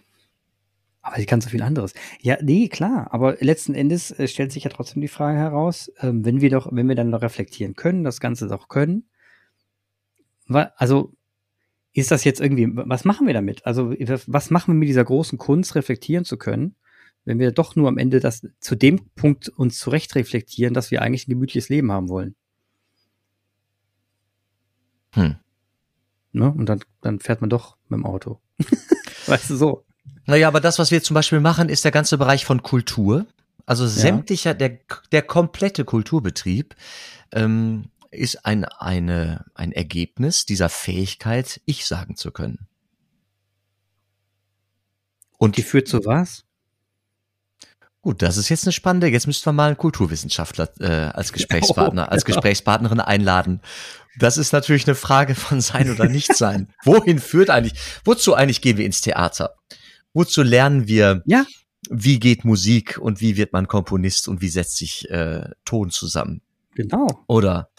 Aber 1.03 1.17
sie 1.17 1.27
kann 1.27 1.41
so 1.41 1.51
viel 1.51 1.63
anderes. 1.63 1.95
Ja, 2.21 2.37
nee, 2.43 2.69
klar. 2.69 3.09
Aber 3.13 3.37
letzten 3.39 3.75
Endes 3.75 4.11
äh, 4.13 4.27
stellt 4.27 4.51
sich 4.51 4.65
ja 4.65 4.71
trotzdem 4.71 5.03
die 5.03 5.09
Frage 5.09 5.39
heraus, 5.39 5.93
ähm, 6.01 6.25
wenn 6.25 6.41
wir 6.41 6.51
doch, 6.51 6.69
wenn 6.73 6.89
wir 6.89 6.97
dann 6.97 7.11
noch 7.11 7.23
reflektieren 7.23 7.77
können, 7.77 8.03
das 8.03 8.19
Ganze 8.19 8.49
doch 8.49 8.69
können, 8.69 9.05
also 10.55 11.13
ist 11.93 12.11
das 12.11 12.25
jetzt 12.25 12.41
irgendwie, 12.41 12.69
was 12.73 13.05
machen 13.05 13.27
wir 13.27 13.35
damit? 13.35 13.67
Also 13.67 13.95
was 14.27 14.51
machen 14.51 14.75
wir 14.75 14.79
mit 14.79 14.89
dieser 14.89 15.05
großen 15.05 15.39
Kunst, 15.39 15.75
reflektieren 15.75 16.25
zu 16.25 16.37
können, 16.37 16.77
wenn 17.25 17.39
wir 17.39 17.53
doch 17.53 17.77
nur 17.77 17.89
am 17.89 17.99
Ende 17.99 18.21
das 18.21 18.47
zu 18.61 18.75
dem 18.75 19.01
Punkt 19.15 19.49
uns 19.49 19.79
zurecht 19.79 20.15
reflektieren, 20.15 20.75
dass 20.75 20.91
wir 20.91 21.03
eigentlich 21.03 21.29
ein 21.29 21.33
gemütliches 21.33 21.69
Leben 21.69 21.93
haben 21.93 22.09
wollen? 22.09 22.35
Hm. 25.11 25.37
Ne? 26.33 26.51
Und 26.51 26.67
dann, 26.67 26.81
dann 27.03 27.21
fährt 27.21 27.43
man 27.43 27.51
doch 27.51 27.77
mit 27.89 27.99
dem 27.99 28.07
Auto. 28.07 28.41
weißt 29.27 29.51
du 29.51 29.57
so. 29.57 29.85
Naja, 30.25 30.49
aber 30.49 30.61
das, 30.61 30.79
was 30.79 30.91
wir 30.91 31.03
zum 31.03 31.15
Beispiel 31.15 31.41
machen, 31.41 31.69
ist 31.69 31.85
der 31.85 31.93
ganze 31.93 32.17
Bereich 32.17 32.45
von 32.45 32.63
Kultur. 32.63 33.27
Also 33.67 33.87
sämtlicher, 33.87 34.51
ja. 34.51 34.55
der, 34.55 34.79
der 35.13 35.23
komplette 35.23 35.85
Kulturbetrieb 35.85 36.75
ähm, 37.33 37.85
ist 38.13 38.45
ein, 38.45 38.65
eine, 38.65 39.45
ein 39.55 39.73
Ergebnis 39.73 40.47
dieser 40.47 40.69
Fähigkeit, 40.69 41.61
ich 41.65 41.87
sagen 41.87 42.17
zu 42.17 42.31
können. 42.31 42.69
Und 45.39 45.57
die 45.57 45.63
führt 45.63 45.89
zu 45.89 46.05
was? 46.05 46.45
Gut, 48.03 48.21
das 48.21 48.37
ist 48.37 48.49
jetzt 48.49 48.65
eine 48.65 48.73
spannende. 48.73 49.07
Jetzt 49.07 49.27
müssten 49.27 49.47
wir 49.47 49.53
mal 49.53 49.69
einen 49.69 49.77
Kulturwissenschaftler 49.77 50.69
äh, 50.81 51.11
als 51.13 51.33
Gesprächspartner, 51.33 52.11
als 52.11 52.25
Gesprächspartnerin 52.25 53.01
einladen. 53.01 53.61
Das 54.19 54.37
ist 54.37 54.53
natürlich 54.53 54.87
eine 54.87 54.95
Frage 54.95 55.35
von 55.35 55.61
sein 55.61 55.91
oder 55.91 56.09
nicht 56.09 56.37
sein. 56.37 56.73
Wohin 56.85 57.19
führt 57.19 57.49
eigentlich? 57.49 57.75
Wozu 58.05 58.35
eigentlich 58.35 58.61
gehen 58.61 58.77
wir 58.77 58.87
ins 58.87 59.01
Theater? 59.01 59.55
Wozu 60.13 60.43
lernen 60.43 60.87
wir? 60.87 61.23
Ja. 61.27 61.47
Wie 61.91 62.21
geht 62.21 62.45
Musik 62.45 62.99
und 62.99 63.21
wie 63.21 63.37
wird 63.37 63.53
man 63.53 63.67
Komponist 63.67 64.29
und 64.29 64.41
wie 64.41 64.49
setzt 64.49 64.77
sich 64.77 65.11
äh, 65.11 65.49
Ton 65.65 65.91
zusammen? 65.91 66.43
Genau. 66.75 67.25
Oder 67.27 67.71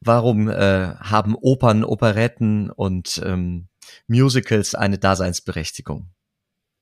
warum 0.00 0.48
äh, 0.48 0.94
haben 0.94 1.34
Opern, 1.34 1.84
Operetten 1.84 2.70
und 2.70 3.20
ähm, 3.24 3.68
Musicals 4.06 4.74
eine 4.74 4.98
Daseinsberechtigung? 4.98 6.10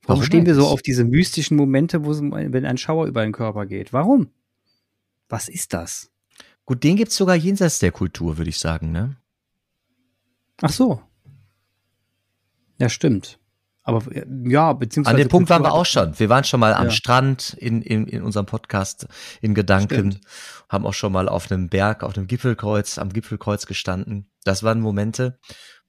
Warum, 0.03 0.19
warum 0.19 0.23
stehen 0.23 0.45
wir 0.45 0.55
so 0.55 0.67
auf 0.67 0.81
diese 0.81 1.03
mystischen 1.03 1.57
Momente, 1.57 2.05
wo 2.05 2.11
es, 2.11 2.21
wenn 2.21 2.65
ein 2.65 2.77
Schauer 2.77 3.07
über 3.07 3.23
den 3.23 3.31
Körper 3.31 3.65
geht? 3.65 3.93
Warum? 3.93 4.29
Was 5.29 5.49
ist 5.49 5.73
das? 5.73 6.11
Gut, 6.65 6.83
den 6.83 6.95
gibt's 6.95 7.15
sogar 7.15 7.35
jenseits 7.35 7.79
der 7.79 7.91
Kultur, 7.91 8.37
würde 8.37 8.49
ich 8.49 8.59
sagen, 8.59 8.91
ne? 8.91 9.17
Ach 10.61 10.71
so. 10.71 11.01
Ja, 12.79 12.89
stimmt. 12.89 13.39
Aber 13.87 14.03
ja, 14.43 14.73
beziehungsweise. 14.73 15.15
An 15.15 15.21
dem 15.21 15.29
Punkt 15.29 15.49
waren 15.51 15.61
wir 15.61 15.71
auch 15.71 15.85
schon. 15.85 16.17
Wir 16.17 16.27
waren 16.27 16.43
schon 16.43 16.59
mal 16.59 16.73
am 16.73 16.85
ja. 16.85 16.91
Strand 16.91 17.53
in, 17.59 17.83
in, 17.83 18.07
in 18.07 18.23
unserem 18.23 18.47
Podcast 18.47 19.07
in 19.41 19.53
Gedanken, 19.53 20.11
Stimmt. 20.11 20.21
haben 20.69 20.87
auch 20.87 20.93
schon 20.95 21.13
mal 21.13 21.29
auf 21.29 21.51
einem 21.51 21.69
Berg, 21.69 22.01
auf 22.01 22.17
einem 22.17 22.25
Gipfelkreuz, 22.25 22.97
am 22.97 23.13
Gipfelkreuz 23.13 23.67
gestanden. 23.67 24.31
Das 24.43 24.63
waren 24.63 24.81
Momente, 24.81 25.39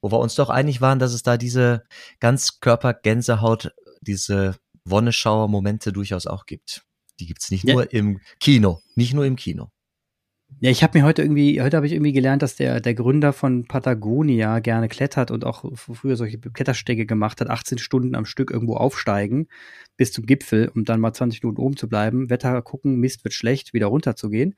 wo 0.03 0.13
wir 0.13 0.19
uns 0.19 0.35
doch 0.35 0.51
einig 0.51 0.83
waren, 0.83 0.99
dass 0.99 1.15
es 1.15 1.23
da 1.23 1.39
diese 1.39 1.85
Ganzkörper-Gänsehaut, 2.21 3.73
diese 4.03 4.57
Wonneschauer-Momente 4.85 5.91
durchaus 5.91 6.27
auch 6.27 6.45
gibt. 6.45 6.83
Die 7.19 7.27
gibt's 7.27 7.51
nicht 7.51 7.65
ja. 7.65 7.73
nur 7.73 7.93
im 7.95 8.21
Kino, 8.41 8.83
nicht 8.95 9.15
nur 9.15 9.25
im 9.25 9.37
Kino. 9.37 9.71
Ja, 10.59 10.71
ich 10.71 10.83
habe 10.83 10.99
mir 10.99 11.05
heute 11.05 11.21
irgendwie, 11.21 11.61
heute 11.61 11.77
habe 11.77 11.87
ich 11.87 11.93
irgendwie 11.93 12.15
gelernt, 12.15 12.41
dass 12.41 12.57
der, 12.57 12.81
der 12.81 12.95
Gründer 12.95 13.35
von 13.35 13.67
Patagonia 13.67 14.61
gerne 14.61 14.89
klettert 14.89 15.31
und 15.31 15.45
auch 15.45 15.71
früher 15.75 16.17
solche 16.17 16.39
Kletterstege 16.39 17.05
gemacht 17.05 17.43
hat, 17.43 17.51
18 17.51 17.77
Stunden 17.77 18.15
am 18.15 18.25
Stück 18.25 18.51
irgendwo 18.51 18.75
aufsteigen 18.75 19.49
bis 19.99 20.13
zum 20.13 20.25
Gipfel, 20.25 20.71
um 20.75 20.85
dann 20.85 21.01
mal 21.01 21.13
20 21.13 21.43
Minuten 21.43 21.61
oben 21.61 21.77
zu 21.77 21.91
bleiben, 21.91 22.31
Wetter 22.31 22.63
gucken, 22.63 22.97
Mist 22.97 23.23
wird 23.25 23.35
schlecht, 23.35 23.75
wieder 23.75 23.89
runter 23.89 24.17
zu 24.17 24.31
gehen. 24.31 24.55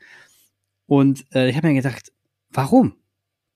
Und 0.86 1.24
äh, 1.34 1.50
ich 1.50 1.56
habe 1.56 1.66
mir 1.66 1.74
gedacht, 1.74 2.12
warum? 2.50 2.94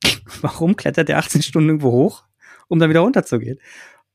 Warum 0.40 0.74
klettert 0.74 1.08
der 1.08 1.18
18 1.18 1.42
Stunden 1.42 1.68
irgendwo 1.68 1.92
hoch, 1.92 2.24
um 2.66 2.80
dann 2.80 2.90
wieder 2.90 3.00
runterzugehen? 3.00 3.58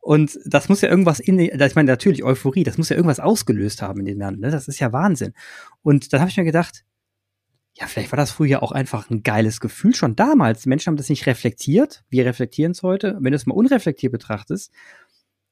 Und 0.02 0.38
das 0.46 0.68
muss 0.68 0.82
ja 0.82 0.90
irgendwas 0.90 1.20
in, 1.20 1.40
ich 1.40 1.76
meine 1.76 1.90
natürlich 1.90 2.24
Euphorie, 2.24 2.64
das 2.64 2.78
muss 2.78 2.90
ja 2.90 2.98
irgendwas 2.98 3.20
ausgelöst 3.22 3.82
haben 3.82 4.02
in 4.02 4.06
den 4.06 4.18
Männern. 4.18 4.40
Ne? 4.40 4.52
Das 4.52 4.68
ist 4.68 4.80
ja 4.80 4.92
Wahnsinn. 4.92 5.34
Und 5.82 6.12
dann 6.12 6.20
habe 6.20 6.30
ich 6.30 6.38
mir 6.38 6.44
gedacht, 6.44 6.86
ja, 7.80 7.86
vielleicht 7.86 8.12
war 8.12 8.18
das 8.18 8.32
früher 8.32 8.64
auch 8.64 8.72
einfach 8.72 9.10
ein 9.10 9.22
geiles 9.22 9.60
Gefühl 9.60 9.94
schon 9.94 10.16
damals. 10.16 10.62
Die 10.62 10.70
Menschen 10.70 10.88
haben 10.88 10.98
das 10.98 11.10
nicht 11.10 11.28
reflektiert. 11.28 12.04
Wir 12.10 12.26
reflektieren 12.26 12.72
es 12.72 12.82
heute. 12.82 13.18
Wenn 13.20 13.32
du 13.32 13.36
es 13.36 13.46
mal 13.46 13.54
unreflektiert 13.54 14.12
betrachtest, 14.12 14.72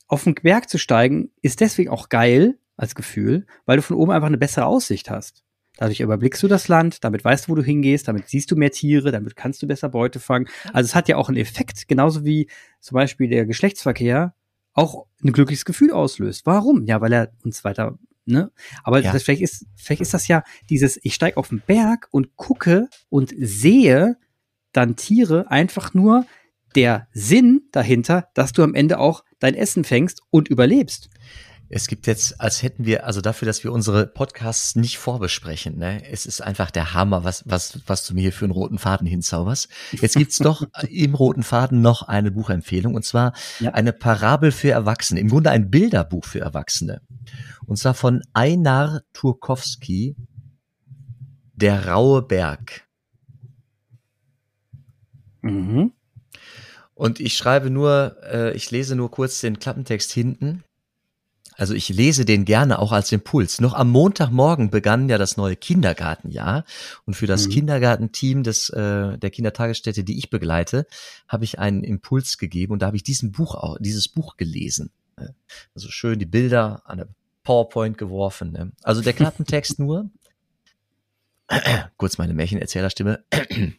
auf 0.08 0.24
den 0.24 0.34
Berg 0.34 0.70
zu 0.70 0.80
steigen, 0.80 1.32
ist 1.42 1.62
deswegen 1.62 1.92
auch 1.92 2.10
geil 2.10 2.58
als 2.78 2.96
Gefühl, 2.96 3.46
weil 3.66 3.78
du 3.78 3.84
von 3.84 3.98
oben 3.98 4.12
einfach 4.12 4.28
eine 4.28 4.40
bessere 4.40 4.66
Aussicht 4.66 5.10
hast. 5.10 5.44
Dadurch 5.78 6.00
überblickst 6.00 6.42
du 6.42 6.48
das 6.48 6.68
Land, 6.68 7.04
damit 7.04 7.24
weißt 7.24 7.46
du, 7.46 7.52
wo 7.52 7.56
du 7.56 7.64
hingehst, 7.64 8.08
damit 8.08 8.30
siehst 8.30 8.50
du 8.50 8.56
mehr 8.56 8.72
Tiere, 8.72 9.12
damit 9.12 9.36
kannst 9.36 9.62
du 9.62 9.68
besser 9.68 9.90
Beute 9.90 10.20
fangen. 10.20 10.48
Also 10.74 10.88
es 10.88 10.96
hat 10.96 11.08
ja 11.10 11.18
auch 11.18 11.28
einen 11.28 11.38
Effekt, 11.38 11.88
genauso 11.88 12.26
wie 12.26 12.50
zum 12.80 12.96
Beispiel 12.96 13.30
der 13.30 13.46
Geschlechtsverkehr 13.46 14.34
auch 14.74 15.06
ein 15.24 15.32
glückliches 15.32 15.66
Gefühl 15.66 15.92
auslöst. 15.92 16.46
Warum? 16.46 16.86
Ja, 16.86 17.02
weil 17.02 17.14
er 17.14 17.32
uns 17.44 17.64
weiter, 17.64 18.00
ne? 18.26 18.52
Aber 18.84 19.02
ja. 19.02 19.12
das, 19.12 19.24
vielleicht 19.24 19.42
ist, 19.42 19.66
vielleicht 19.76 20.02
ist 20.02 20.14
das 20.14 20.28
ja 20.28 20.44
dieses, 20.70 21.00
ich 21.04 21.14
steige 21.14 21.38
auf 21.38 21.50
den 21.50 21.62
Berg 21.62 22.08
und 22.12 22.36
gucke 22.36 22.90
und 23.10 23.34
sehe 23.38 24.18
dann 24.72 24.96
Tiere 24.96 25.50
einfach 25.50 25.94
nur 25.94 26.26
der 26.76 27.08
Sinn 27.14 27.62
dahinter, 27.72 28.30
dass 28.34 28.52
du 28.52 28.64
am 28.64 28.76
Ende 28.76 29.00
auch 29.00 29.24
dein 29.40 29.56
Essen 29.56 29.84
fängst 29.84 30.22
und 30.30 30.50
überlebst. 30.50 31.10
Es 31.68 31.88
gibt 31.88 32.06
jetzt, 32.06 32.40
als 32.40 32.62
hätten 32.62 32.86
wir, 32.86 33.08
also 33.08 33.22
dafür, 33.22 33.48
dass 33.48 33.64
wir 33.64 33.72
unsere 33.72 34.06
Podcasts 34.06 34.76
nicht 34.76 35.00
vorbesprechen, 35.00 35.78
ne? 35.78 36.08
Es 36.10 36.26
ist 36.28 36.42
einfach 36.42 36.70
der 36.70 36.94
Hammer, 36.94 37.24
was, 37.24 37.44
was, 37.48 37.80
was 37.88 38.06
du 38.06 38.14
mir 38.14 38.22
hier 38.22 38.34
für 38.34 38.46
einen 38.46 38.52
roten 38.52 38.78
Faden 38.78 39.08
hinzauberst. 39.08 39.68
Jetzt 39.92 40.16
gibt's 40.16 40.38
doch 40.38 40.68
im 40.90 41.16
roten 41.16 41.42
Faden 41.42 41.82
noch 41.82 42.04
eine 42.04 42.32
Buchempfehlung, 42.32 42.94
und 42.94 43.04
zwar 43.04 43.34
ja. 43.60 43.72
eine 43.72 43.94
Parabel 43.94 44.52
für 44.52 44.72
Erwachsene, 44.72 45.20
im 45.20 45.30
Grunde 45.30 45.50
ein 45.50 45.72
Bilderbuch 45.72 46.26
für 46.26 46.40
Erwachsene. 46.40 47.02
Und 47.66 47.78
zwar 47.78 47.96
von 47.96 48.22
Einar 48.34 49.02
Turkowski, 49.14 50.16
Der 51.56 51.88
raue 51.88 52.22
Berg. 52.22 52.84
Mhm. 55.42 55.94
Und 56.94 57.20
ich 57.20 57.36
schreibe 57.36 57.70
nur, 57.70 58.18
äh, 58.24 58.54
ich 58.56 58.72
lese 58.72 58.96
nur 58.96 59.10
kurz 59.10 59.42
den 59.42 59.60
Klappentext 59.60 60.12
hinten. 60.12 60.64
Also 61.58 61.74
ich 61.74 61.90
lese 61.90 62.26
den 62.26 62.46
gerne 62.46 62.80
auch 62.80 62.92
als 62.92 63.12
Impuls. 63.12 63.62
Noch 63.62 63.74
am 63.74 63.90
Montagmorgen 63.90 64.70
begann 64.70 65.10
ja 65.10 65.18
das 65.18 65.38
neue 65.38 65.56
Kindergartenjahr 65.56 66.66
und 67.06 67.14
für 67.16 67.28
das 67.28 67.48
mhm. 67.48 67.52
Kindergartenteam 67.52 68.44
des 68.44 68.70
äh, 68.70 69.18
der 69.18 69.30
Kindertagesstätte, 69.30 70.04
die 70.04 70.18
ich 70.18 70.30
begleite, 70.30 70.86
habe 71.28 71.46
ich 71.46 71.60
einen 71.60 71.84
Impuls 71.84 72.38
gegeben 72.38 72.74
und 72.74 72.82
da 72.82 72.88
habe 72.88 72.98
ich 72.98 73.04
diesen 73.04 73.32
Buch 73.32 73.56
auch 73.56 73.78
dieses 73.80 74.08
Buch 74.08 74.38
gelesen. 74.38 74.92
Also 75.74 75.90
schön 75.90 76.20
die 76.20 76.26
Bilder 76.26 76.82
an 76.86 76.98
der 76.98 77.08
PowerPoint 77.44 77.98
geworfen. 77.98 78.52
Ne? 78.52 78.72
Also 78.84 79.02
der 79.02 79.14
Klappentext 79.14 79.80
nur. 79.86 80.10
Kurz 81.98 82.18
meine 82.18 82.34
Märchenerzählerstimme. 82.34 83.24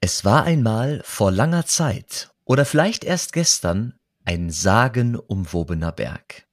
es 0.00 0.24
war 0.24 0.44
einmal 0.44 1.02
vor 1.04 1.32
langer 1.32 1.66
Zeit 1.66 2.30
oder 2.46 2.64
vielleicht 2.64 3.04
erst 3.04 3.34
gestern 3.34 3.98
ein 4.24 4.50
sagenumwobener 4.50 5.92
Berg. 5.92 6.46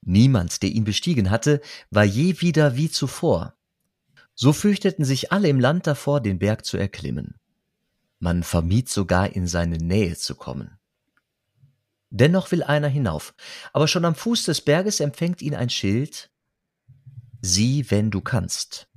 Niemand, 0.00 0.62
der 0.62 0.70
ihn 0.70 0.84
bestiegen 0.84 1.30
hatte, 1.30 1.60
war 1.90 2.04
je 2.04 2.40
wieder 2.40 2.76
wie 2.76 2.90
zuvor. 2.90 3.54
So 4.34 4.54
fürchteten 4.54 5.04
sich 5.04 5.32
alle 5.32 5.48
im 5.48 5.60
Land 5.60 5.86
davor, 5.86 6.22
den 6.22 6.38
Berg 6.38 6.64
zu 6.64 6.78
erklimmen. 6.78 7.34
Man 8.18 8.42
vermied 8.42 8.88
sogar 8.88 9.34
in 9.34 9.46
seine 9.46 9.76
Nähe 9.76 10.16
zu 10.16 10.34
kommen. 10.34 10.78
Dennoch 12.08 12.50
will 12.50 12.62
einer 12.62 12.88
hinauf, 12.88 13.34
aber 13.72 13.86
schon 13.86 14.04
am 14.04 14.14
Fuß 14.14 14.44
des 14.44 14.62
Berges 14.62 15.00
empfängt 15.00 15.42
ihn 15.42 15.54
ein 15.54 15.70
Schild 15.70 16.30
Sieh, 17.42 17.90
wenn 17.90 18.10
du 18.10 18.20
kannst. 18.20 18.88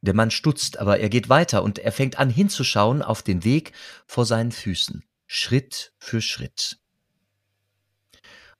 Der 0.00 0.14
Mann 0.14 0.30
stutzt, 0.30 0.78
aber 0.78 0.98
er 0.98 1.10
geht 1.10 1.28
weiter 1.28 1.62
und 1.62 1.78
er 1.78 1.92
fängt 1.92 2.18
an 2.18 2.30
hinzuschauen 2.30 3.02
auf 3.02 3.22
den 3.22 3.44
Weg 3.44 3.72
vor 4.06 4.24
seinen 4.24 4.52
Füßen. 4.52 5.04
Schritt 5.26 5.92
für 5.98 6.20
Schritt. 6.20 6.78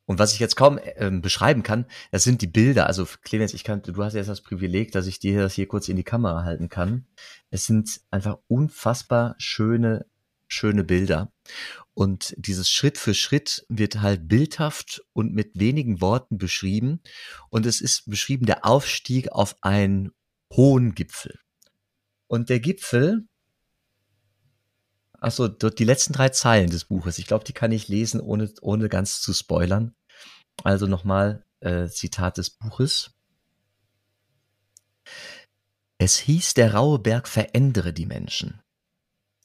Und 0.07 0.21
was 0.21 0.33
ich 0.33 0.39
jetzt 0.39 0.55
kaum 0.55 0.79
äh, 0.79 1.11
beschreiben 1.11 1.65
kann, 1.65 1.85
das 2.13 2.23
sind 2.23 2.41
die 2.41 2.47
Bilder. 2.47 2.87
Also 2.87 3.07
Clemens, 3.23 3.55
ich 3.55 3.65
kann, 3.65 3.83
du 3.83 4.03
hast 4.03 4.15
jetzt 4.15 4.29
das 4.29 4.41
Privileg, 4.41 4.93
dass 4.93 5.09
ich 5.09 5.19
dir 5.19 5.43
das 5.43 5.55
hier 5.55 5.67
kurz 5.67 5.89
in 5.89 5.97
die 5.97 6.05
Kamera 6.05 6.45
halten 6.45 6.69
kann. 6.69 7.07
Es 7.51 7.67
sind 7.67 8.01
einfach 8.13 8.39
unfassbar 8.47 9.35
schöne, 9.39 10.07
schöne 10.47 10.85
Bilder. 10.85 11.33
Und 11.93 12.35
dieses 12.37 12.71
Schritt 12.71 12.99
für 12.99 13.15
Schritt 13.15 13.67
wird 13.69 14.01
halt 14.01 14.29
bildhaft 14.29 15.03
und 15.13 15.35
mit 15.35 15.59
wenigen 15.59 16.01
Worten 16.01 16.39
beschrieben. 16.39 17.01
Und 17.51 17.67
es 17.67 17.81
ist 17.81 18.09
beschrieben 18.09 18.47
der 18.47 18.65
Aufstieg 18.65 19.33
auf 19.33 19.57
einen 19.63 20.13
hohen 20.53 20.95
Gipfel. 20.95 21.41
Und 22.29 22.49
der 22.49 22.61
Gipfel, 22.61 23.27
Achso, 25.21 25.49
die 25.49 25.85
letzten 25.85 26.13
drei 26.13 26.29
Zeilen 26.29 26.71
des 26.71 26.85
Buches. 26.85 27.19
Ich 27.19 27.27
glaube, 27.27 27.45
die 27.45 27.53
kann 27.53 27.73
ich 27.73 27.89
lesen, 27.89 28.21
ohne, 28.21 28.53
ohne 28.61 28.89
ganz 28.89 29.21
zu 29.21 29.33
spoilern. 29.33 29.95
Also 30.63 30.87
nochmal 30.87 31.45
äh, 31.61 31.89
Zitat 31.89 32.39
des 32.39 32.51
Buches. 32.51 33.13
Es 35.99 36.19
hieß, 36.19 36.55
der 36.55 36.75
raue 36.75 36.99
Berg 36.99 37.29
verändere 37.29 37.93
die 37.93 38.07
Menschen. 38.07 38.61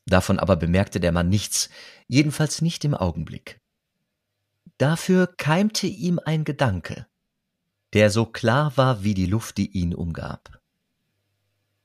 Davon 0.06 0.40
aber 0.40 0.56
bemerkte 0.56 1.00
der 1.00 1.12
Mann 1.12 1.30
nichts, 1.30 1.70
jedenfalls 2.08 2.62
nicht 2.62 2.84
im 2.84 2.94
Augenblick. 2.94 3.62
Dafür 4.78 5.28
keimte 5.38 5.88
ihm 5.88 6.20
ein 6.20 6.44
Gedanke, 6.44 7.08
der 7.94 8.10
so 8.10 8.26
klar 8.26 8.76
war 8.78 9.04
wie 9.04 9.14
die 9.14 9.28
Luft, 9.28 9.58
die 9.58 9.72
ihn 9.72 9.94
umgab. 9.94 10.61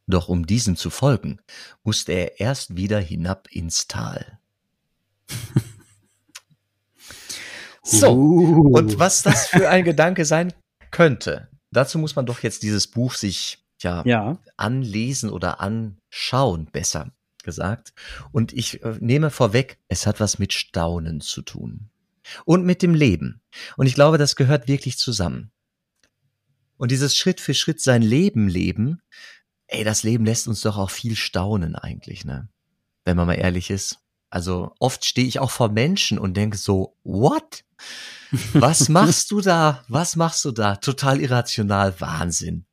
Doch 0.07 0.29
um 0.29 0.47
diesem 0.47 0.77
zu 0.77 0.91
folgen, 0.91 1.41
musste 1.83 2.13
er 2.13 2.41
erst 2.41 2.77
wieder 2.77 3.01
hinab 3.01 3.49
ins 3.51 3.89
Tal. 3.89 4.39
so, 7.83 8.13
uh. 8.13 8.77
und 8.77 8.99
was 8.99 9.23
das 9.23 9.49
für 9.49 9.69
ein 9.69 9.85
Gedanke 9.85 10.25
sein 10.25 10.53
könnte, 10.93 11.49
dazu 11.73 11.99
muss 11.99 12.15
man 12.15 12.27
doch 12.27 12.43
jetzt 12.43 12.63
dieses 12.63 12.87
Buch 12.87 13.15
sich 13.15 13.67
ja, 13.83 14.03
ja. 14.07 14.39
anlesen 14.57 15.31
oder 15.31 15.61
anschauen, 15.61 16.67
besser 16.71 17.13
gesagt. 17.43 17.93
Und 18.33 18.53
ich 18.53 18.83
äh, 18.83 18.97
nehme 19.01 19.31
vorweg, 19.31 19.79
es 19.89 20.07
hat 20.07 20.21
was 20.21 20.39
mit 20.39 20.53
Staunen 20.53 21.21
zu 21.21 21.43
tun. 21.43 21.91
Und 22.45 22.65
mit 22.65 22.83
dem 22.83 22.95
Leben. 22.95 23.41
Und 23.77 23.87
ich 23.87 23.95
glaube, 23.95 24.19
das 24.19 24.37
gehört 24.37 24.69
wirklich 24.69 24.99
zusammen. 24.99 25.53
Und 26.77 26.91
dieses 26.91 27.17
Schritt 27.17 27.41
für 27.41 27.55
Schritt 27.55 27.81
sein 27.81 28.03
Leben 28.03 28.49
leben, 28.49 29.01
ey, 29.69 29.85
das 29.85 30.03
Leben 30.03 30.25
lässt 30.25 30.49
uns 30.49 30.61
doch 30.61 30.77
auch 30.77 30.91
viel 30.91 31.17
staunen 31.17 31.75
eigentlich, 31.77 32.25
ne? 32.25 32.49
Wenn 33.05 33.17
man 33.17 33.27
mal 33.27 33.35
ehrlich 33.35 33.71
ist. 33.71 33.99
Also 34.31 34.75
oft 34.81 35.05
stehe 35.05 35.27
ich 35.27 35.39
auch 35.39 35.51
vor 35.51 35.71
Menschen 35.71 36.19
und 36.19 36.37
denke 36.37 36.57
so, 36.57 36.97
what? 37.05 37.65
Was 38.53 38.89
machst 38.89 39.31
du 39.31 39.41
da? 39.41 39.85
Was 39.89 40.17
machst 40.17 40.45
du 40.45 40.51
da? 40.51 40.77
Total 40.77 41.21
irrational, 41.21 42.01
Wahnsinn. 42.01 42.67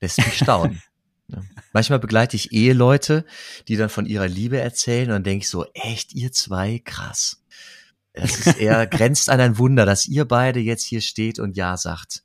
Lässt 0.00 0.18
mich 0.18 0.38
staunen. 0.38 0.82
Ne? 1.28 1.48
Manchmal 1.72 2.00
begleite 2.00 2.36
ich 2.36 2.52
Eheleute, 2.52 3.24
die 3.68 3.76
dann 3.76 3.88
von 3.88 4.04
ihrer 4.04 4.26
Liebe 4.26 4.60
erzählen 4.60 5.08
und 5.08 5.12
dann 5.14 5.24
denke 5.24 5.44
ich 5.44 5.48
so, 5.48 5.64
echt, 5.72 6.12
ihr 6.12 6.32
zwei, 6.32 6.80
krass. 6.84 7.42
Das 8.12 8.38
ist 8.38 8.58
eher, 8.58 8.86
grenzt 8.88 9.30
an 9.30 9.40
ein 9.40 9.56
Wunder, 9.56 9.86
dass 9.86 10.06
ihr 10.06 10.26
beide 10.26 10.60
jetzt 10.60 10.84
hier 10.84 11.00
steht 11.00 11.38
und 11.38 11.56
Ja 11.56 11.76
sagt. 11.76 12.24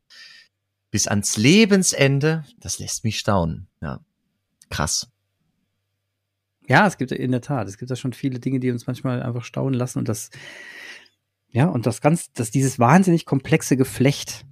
Bis 0.92 1.08
ans 1.08 1.38
Lebensende, 1.38 2.44
das 2.60 2.80
lässt 2.80 3.04
mich 3.04 3.20
staunen. 3.20 3.68
Ja. 3.82 4.02
Krass. 4.70 5.10
Ja, 6.68 6.86
es 6.86 6.98
gibt 6.98 7.12
in 7.12 7.32
der 7.32 7.42
Tat, 7.42 7.68
es 7.68 7.78
gibt 7.78 7.90
da 7.90 7.96
schon 7.96 8.14
viele 8.14 8.40
Dinge, 8.40 8.60
die 8.60 8.72
uns 8.72 8.88
manchmal 8.88 9.24
einfach 9.24 9.44
staunen 9.44 9.74
lassen 9.74 10.00
und 10.00 10.10
das, 10.10 10.30
ja, 11.48 11.68
und 11.68 11.86
das 11.86 12.02
ganz, 12.02 12.34
dass 12.34 12.52
dieses 12.52 12.78
wahnsinnig 12.78 13.26
komplexe 13.26 13.78
Geflecht 13.78 14.46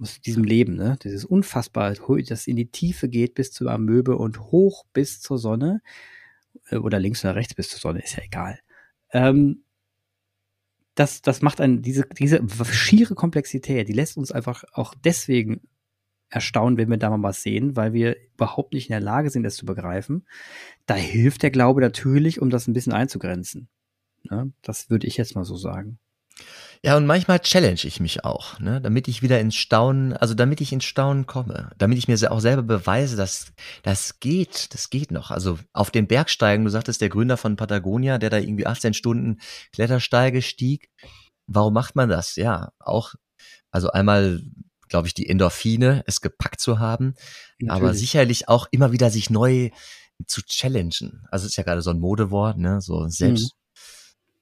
aus 0.00 0.20
diesem 0.20 0.42
Leben, 0.42 0.74
ne, 0.74 0.98
dieses 1.04 1.24
unfassbar, 1.24 1.94
das 1.94 2.46
in 2.48 2.56
die 2.56 2.70
Tiefe 2.70 3.08
geht 3.08 3.34
bis 3.34 3.52
zur 3.52 3.70
Amöbe 3.70 4.16
und 4.16 4.40
hoch 4.40 4.84
bis 4.92 5.20
zur 5.20 5.38
Sonne, 5.38 5.80
äh, 6.70 6.76
oder 6.76 6.98
links 6.98 7.24
oder 7.24 7.36
rechts 7.36 7.54
bis 7.54 7.68
zur 7.68 7.78
Sonne, 7.78 8.02
ist 8.02 8.16
ja 8.16 8.24
egal. 8.24 8.58
Ähm, 9.12 9.62
das, 10.96 11.22
das 11.22 11.42
macht 11.42 11.60
einen, 11.60 11.82
diese, 11.82 12.06
diese 12.18 12.40
schiere 12.66 13.14
Komplexität, 13.14 13.88
die 13.88 13.92
lässt 13.92 14.16
uns 14.16 14.32
einfach 14.32 14.64
auch 14.72 14.94
deswegen 14.94 15.60
erstaunt, 16.34 16.78
wenn 16.78 16.90
wir 16.90 16.96
da 16.96 17.10
mal 17.10 17.22
was 17.22 17.42
sehen, 17.42 17.76
weil 17.76 17.92
wir 17.92 18.16
überhaupt 18.34 18.74
nicht 18.74 18.88
in 18.88 18.92
der 18.92 19.00
Lage 19.00 19.30
sind, 19.30 19.44
das 19.44 19.56
zu 19.56 19.66
begreifen. 19.66 20.26
Da 20.86 20.94
hilft 20.94 21.42
der 21.42 21.50
Glaube 21.50 21.80
natürlich, 21.80 22.40
um 22.40 22.50
das 22.50 22.66
ein 22.66 22.72
bisschen 22.72 22.92
einzugrenzen. 22.92 23.68
Ne? 24.24 24.52
Das 24.62 24.90
würde 24.90 25.06
ich 25.06 25.16
jetzt 25.16 25.34
mal 25.34 25.44
so 25.44 25.56
sagen. 25.56 25.98
Ja, 26.82 26.96
und 26.98 27.06
manchmal 27.06 27.38
challenge 27.38 27.80
ich 27.84 28.00
mich 28.00 28.24
auch, 28.24 28.58
ne, 28.58 28.78
damit 28.78 29.08
ich 29.08 29.22
wieder 29.22 29.40
ins 29.40 29.54
Staunen, 29.54 30.12
also 30.12 30.34
damit 30.34 30.60
ich 30.60 30.70
ins 30.70 30.84
Staunen 30.84 31.24
komme, 31.24 31.70
damit 31.78 31.96
ich 31.96 32.08
mir 32.08 32.30
auch 32.30 32.40
selber 32.40 32.62
beweise, 32.62 33.16
dass 33.16 33.54
das 33.82 34.20
geht, 34.20 34.74
das 34.74 34.90
geht 34.90 35.10
noch. 35.10 35.30
Also 35.30 35.58
auf 35.72 35.90
den 35.90 36.06
Bergsteigen, 36.06 36.64
du 36.64 36.70
sagtest, 36.70 37.00
der 37.00 37.08
Gründer 37.08 37.38
von 37.38 37.56
Patagonia, 37.56 38.18
der 38.18 38.28
da 38.28 38.36
irgendwie 38.36 38.66
18 38.66 38.92
Stunden 38.92 39.38
Klettersteige 39.72 40.42
stieg. 40.42 40.90
Warum 41.46 41.72
macht 41.72 41.96
man 41.96 42.10
das? 42.10 42.36
Ja, 42.36 42.72
auch, 42.80 43.14
also 43.70 43.90
einmal, 43.90 44.42
glaube 44.88 45.06
ich, 45.06 45.14
die 45.14 45.28
Endorphine, 45.28 46.02
es 46.06 46.20
gepackt 46.20 46.60
zu 46.60 46.78
haben, 46.78 47.14
Natürlich. 47.58 47.70
aber 47.70 47.94
sicherlich 47.94 48.48
auch 48.48 48.66
immer 48.70 48.92
wieder 48.92 49.10
sich 49.10 49.30
neu 49.30 49.70
zu 50.26 50.42
challengen. 50.42 51.26
Also 51.30 51.46
ist 51.46 51.56
ja 51.56 51.64
gerade 51.64 51.82
so 51.82 51.90
ein 51.90 52.00
Modewort, 52.00 52.58
ne, 52.58 52.80
so 52.80 53.08
selbst, 53.08 53.54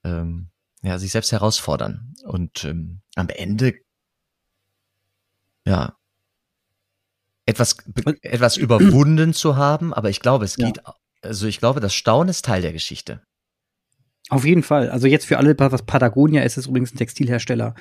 mhm. 0.03 0.11
ähm, 0.11 0.49
ja, 0.81 0.99
sich 0.99 1.11
selbst 1.11 1.31
herausfordern. 1.31 2.13
Und 2.23 2.63
ähm, 2.65 3.01
am 3.15 3.29
Ende, 3.29 3.73
ja, 5.65 5.97
etwas, 7.45 7.77
etwas 8.21 8.57
überwunden 8.57 9.33
zu 9.33 9.55
haben, 9.55 9.93
aber 9.93 10.09
ich 10.09 10.19
glaube, 10.19 10.45
es 10.45 10.55
geht, 10.55 10.77
ja. 10.77 10.95
also 11.21 11.47
ich 11.47 11.59
glaube, 11.59 11.79
das 11.79 11.93
Staunen 11.93 12.29
ist 12.29 12.45
Teil 12.45 12.61
der 12.61 12.73
Geschichte. 12.73 13.21
Auf 14.29 14.45
jeden 14.45 14.63
Fall. 14.63 14.89
Also 14.89 15.07
jetzt 15.07 15.25
für 15.25 15.37
alle, 15.37 15.57
was 15.57 15.85
Patagonia 15.85 16.43
ist, 16.43 16.57
ist 16.57 16.67
übrigens 16.67 16.93
ein 16.93 16.97
Textilhersteller. 16.97 17.75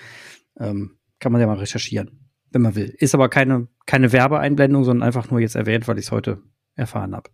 Ähm, 0.58 0.98
kann 1.18 1.32
man 1.32 1.40
ja 1.40 1.46
mal 1.46 1.58
recherchieren, 1.58 2.21
wenn 2.52 2.62
man 2.62 2.74
will. 2.74 2.94
Ist 2.98 3.14
aber 3.14 3.28
keine, 3.28 3.68
keine 3.86 4.12
Werbeeinblendung, 4.12 4.84
sondern 4.84 5.06
einfach 5.06 5.30
nur 5.30 5.40
jetzt 5.40 5.56
erwähnt, 5.56 5.88
weil 5.88 5.98
ich 5.98 6.06
es 6.06 6.12
heute 6.12 6.42
erfahren 6.76 7.14
habe. 7.14 7.30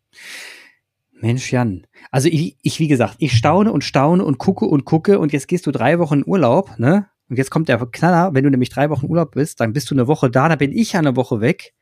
Mensch, 1.20 1.52
Jan. 1.52 1.86
Also 2.10 2.28
ich, 2.28 2.56
ich, 2.62 2.78
wie 2.78 2.88
gesagt, 2.88 3.16
ich 3.18 3.32
staune 3.36 3.72
und 3.72 3.84
staune 3.84 4.24
und 4.24 4.38
gucke 4.38 4.66
und 4.66 4.84
gucke 4.84 5.18
und 5.18 5.32
jetzt 5.32 5.48
gehst 5.48 5.66
du 5.66 5.72
drei 5.72 5.98
Wochen 5.98 6.18
in 6.18 6.26
Urlaub, 6.26 6.78
ne? 6.78 7.08
Und 7.28 7.36
jetzt 7.36 7.50
kommt 7.50 7.68
der 7.68 7.78
Knaller, 7.78 8.34
wenn 8.34 8.44
du 8.44 8.50
nämlich 8.50 8.70
drei 8.70 8.88
Wochen 8.88 9.06
Urlaub 9.06 9.32
bist, 9.32 9.60
dann 9.60 9.72
bist 9.72 9.90
du 9.90 9.94
eine 9.94 10.06
Woche 10.06 10.30
da, 10.30 10.48
dann 10.48 10.58
bin 10.58 10.72
ich 10.72 10.92
ja 10.92 11.00
eine 11.00 11.16
Woche 11.16 11.40
weg, 11.40 11.74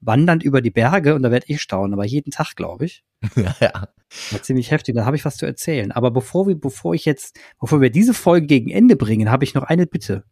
wandernd 0.00 0.42
über 0.42 0.60
die 0.60 0.70
Berge 0.70 1.14
und 1.14 1.22
da 1.22 1.30
werde 1.30 1.46
ich 1.48 1.60
staunen, 1.60 1.92
aber 1.92 2.04
jeden 2.04 2.30
Tag, 2.30 2.54
glaube 2.56 2.86
ich. 2.86 3.04
Ja, 3.36 3.54
ja. 3.60 3.88
War 4.30 4.42
ziemlich 4.42 4.70
heftig, 4.70 4.94
da 4.94 5.04
habe 5.04 5.16
ich 5.16 5.24
was 5.24 5.36
zu 5.36 5.44
erzählen. 5.44 5.92
Aber 5.92 6.10
bevor 6.10 6.46
wir, 6.46 6.58
bevor 6.58 6.94
ich 6.94 7.04
jetzt, 7.04 7.38
bevor 7.60 7.80
wir 7.80 7.90
diese 7.90 8.14
Folge 8.14 8.46
gegen 8.46 8.70
Ende 8.70 8.96
bringen, 8.96 9.30
habe 9.30 9.44
ich 9.44 9.54
noch 9.54 9.64
eine 9.64 9.86
Bitte. 9.86 10.24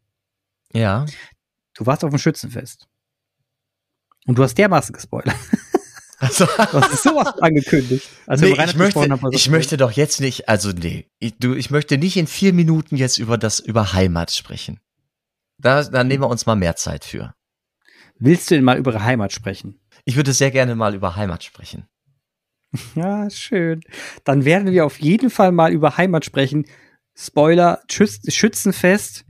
Ja. 0.73 1.05
Du 1.76 1.86
warst 1.86 2.02
auf 2.04 2.10
dem 2.10 2.18
Schützenfest. 2.18 2.88
Und 4.26 4.36
du 4.38 4.42
hast 4.42 4.56
dermaßen 4.58 4.92
gespoilert. 4.92 5.36
Also, 6.18 6.46
Was 6.46 6.94
ist 6.94 7.02
sowas 7.02 7.38
angekündigt? 7.42 8.08
Also 8.26 8.46
nee, 8.46 8.52
ich 8.52 8.74
möchte, 8.74 9.00
haben, 9.00 9.32
ich 9.32 9.50
möchte 9.50 9.76
doch 9.76 9.92
jetzt 9.92 10.18
nicht, 10.22 10.48
also 10.48 10.70
nee, 10.70 11.10
ich, 11.18 11.36
du, 11.36 11.52
ich 11.52 11.70
möchte 11.70 11.98
nicht 11.98 12.16
in 12.16 12.26
vier 12.26 12.54
Minuten 12.54 12.96
jetzt 12.96 13.18
über 13.18 13.36
das, 13.36 13.58
über 13.58 13.92
Heimat 13.92 14.30
sprechen. 14.32 14.80
Da, 15.58 15.84
da 15.84 16.04
nehmen 16.04 16.22
wir 16.22 16.30
uns 16.30 16.46
mal 16.46 16.56
mehr 16.56 16.74
Zeit 16.74 17.04
für. 17.04 17.34
Willst 18.18 18.50
du 18.50 18.54
denn 18.54 18.64
mal 18.64 18.78
über 18.78 18.98
Heimat 19.04 19.30
sprechen? 19.32 19.78
Ich 20.06 20.16
würde 20.16 20.32
sehr 20.32 20.50
gerne 20.50 20.74
mal 20.74 20.94
über 20.94 21.16
Heimat 21.16 21.44
sprechen. 21.44 21.86
Ja, 22.94 23.28
schön. 23.28 23.82
Dann 24.24 24.46
werden 24.46 24.72
wir 24.72 24.86
auf 24.86 24.98
jeden 24.98 25.28
Fall 25.28 25.52
mal 25.52 25.70
über 25.70 25.98
Heimat 25.98 26.24
sprechen. 26.24 26.64
Spoiler, 27.14 27.82
Schützenfest. 27.88 29.25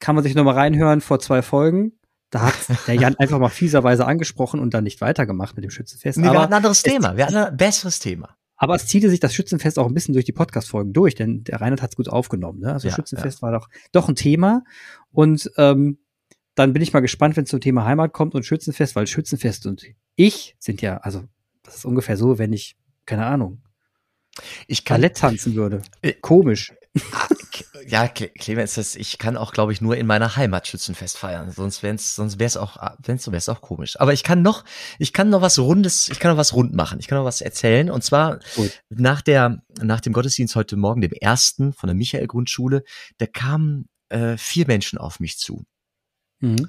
Kann 0.00 0.14
man 0.14 0.24
sich 0.24 0.34
nochmal 0.34 0.54
reinhören 0.54 1.00
vor 1.00 1.18
zwei 1.18 1.42
Folgen. 1.42 1.92
Da 2.30 2.42
hat 2.42 2.54
der 2.86 2.94
Jan 2.94 3.14
einfach 3.18 3.38
mal 3.38 3.48
fieserweise 3.48 4.06
angesprochen 4.06 4.60
und 4.60 4.74
dann 4.74 4.84
nicht 4.84 5.00
weitergemacht 5.00 5.56
mit 5.56 5.64
dem 5.64 5.70
Schützenfest. 5.70 6.18
Nee, 6.18 6.24
wir 6.24 6.40
hatten 6.40 6.52
ein 6.52 6.56
anderes 6.56 6.82
Thema, 6.82 7.16
wir 7.16 7.26
hatten 7.26 7.36
ein 7.36 7.56
besseres 7.56 7.98
Thema. 7.98 8.36
Aber 8.56 8.74
es 8.74 8.86
zielte 8.86 9.08
sich 9.08 9.20
das 9.20 9.34
Schützenfest 9.34 9.78
auch 9.78 9.86
ein 9.86 9.94
bisschen 9.94 10.14
durch 10.14 10.24
die 10.24 10.32
Podcast-Folgen 10.32 10.92
durch, 10.92 11.14
denn 11.14 11.44
der 11.44 11.60
Reinhard 11.60 11.80
hat 11.80 11.90
es 11.90 11.96
gut 11.96 12.08
aufgenommen. 12.08 12.58
Ne? 12.58 12.72
Also 12.72 12.88
ja, 12.88 12.94
Schützenfest 12.94 13.38
ja. 13.38 13.42
war 13.42 13.52
doch, 13.52 13.68
doch 13.92 14.08
ein 14.08 14.16
Thema. 14.16 14.64
Und 15.12 15.50
ähm, 15.56 15.98
dann 16.56 16.72
bin 16.72 16.82
ich 16.82 16.92
mal 16.92 17.00
gespannt, 17.00 17.36
wenn 17.36 17.44
es 17.44 17.50
zum 17.50 17.60
Thema 17.60 17.84
Heimat 17.84 18.12
kommt 18.12 18.34
und 18.34 18.44
Schützenfest, 18.44 18.96
weil 18.96 19.06
Schützenfest 19.06 19.66
und 19.66 19.84
ich 20.16 20.56
sind 20.58 20.82
ja, 20.82 20.96
also 20.98 21.22
das 21.62 21.76
ist 21.76 21.84
ungefähr 21.84 22.16
so, 22.16 22.38
wenn 22.38 22.52
ich, 22.52 22.76
keine 23.06 23.26
Ahnung, 23.26 23.62
ich 24.66 24.84
kann, 24.84 25.00
Ballett 25.00 25.16
tanzen 25.16 25.54
würde. 25.54 25.82
Äh, 26.02 26.14
Komisch. 26.14 26.72
Ja, 27.86 28.08
Clemens, 28.08 28.74
das, 28.74 28.96
ich 28.96 29.18
kann 29.18 29.36
auch, 29.36 29.52
glaube 29.52 29.72
ich, 29.72 29.80
nur 29.80 29.96
in 29.96 30.06
meiner 30.06 30.36
Heimat 30.36 30.66
Schützenfest 30.66 31.18
feiern. 31.18 31.50
Sonst 31.50 31.82
wär's, 31.82 32.14
sonst 32.14 32.38
wär's 32.38 32.56
auch, 32.56 32.76
ah, 32.76 32.96
wenn's 33.02 33.24
so 33.24 33.32
wär's 33.32 33.48
auch 33.48 33.60
komisch. 33.60 33.98
Aber 34.00 34.12
ich 34.12 34.24
kann 34.24 34.42
noch, 34.42 34.64
ich 34.98 35.12
kann 35.12 35.30
noch 35.30 35.42
was 35.42 35.58
Rundes, 35.58 36.08
ich 36.08 36.18
kann 36.18 36.30
noch 36.30 36.38
was 36.38 36.54
rund 36.54 36.74
machen. 36.74 36.98
Ich 37.00 37.08
kann 37.08 37.18
noch 37.18 37.24
was 37.24 37.40
erzählen. 37.40 37.90
Und 37.90 38.04
zwar 38.04 38.40
Gut. 38.56 38.82
nach 38.88 39.22
der, 39.22 39.62
nach 39.80 40.00
dem 40.00 40.12
Gottesdienst 40.12 40.56
heute 40.56 40.76
Morgen, 40.76 41.00
dem 41.00 41.12
ersten 41.12 41.72
von 41.72 41.88
der 41.88 41.96
Michael-Grundschule, 41.96 42.82
da 43.18 43.26
kamen 43.26 43.88
äh, 44.08 44.36
vier 44.36 44.66
Menschen 44.66 44.98
auf 44.98 45.20
mich 45.20 45.38
zu. 45.38 45.64
Mhm 46.40 46.68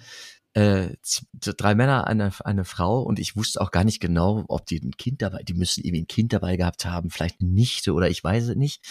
äh, 0.53 0.95
drei 1.39 1.75
Männer, 1.75 2.07
eine, 2.07 2.31
eine 2.43 2.65
Frau 2.65 3.01
und 3.01 3.19
ich 3.19 3.35
wusste 3.35 3.61
auch 3.61 3.71
gar 3.71 3.83
nicht 3.83 3.99
genau, 3.99 4.45
ob 4.47 4.65
die 4.65 4.79
ein 4.79 4.97
Kind 4.97 5.21
dabei, 5.21 5.43
die 5.43 5.53
müssen 5.53 5.83
irgendwie 5.83 6.01
ein 6.01 6.07
Kind 6.07 6.33
dabei 6.33 6.57
gehabt 6.57 6.85
haben, 6.85 7.11
vielleicht 7.11 7.41
eine 7.41 7.49
Nichte 7.51 7.93
oder 7.93 8.09
ich 8.09 8.23
weiß 8.23 8.45
es 8.45 8.55
nicht. 8.55 8.83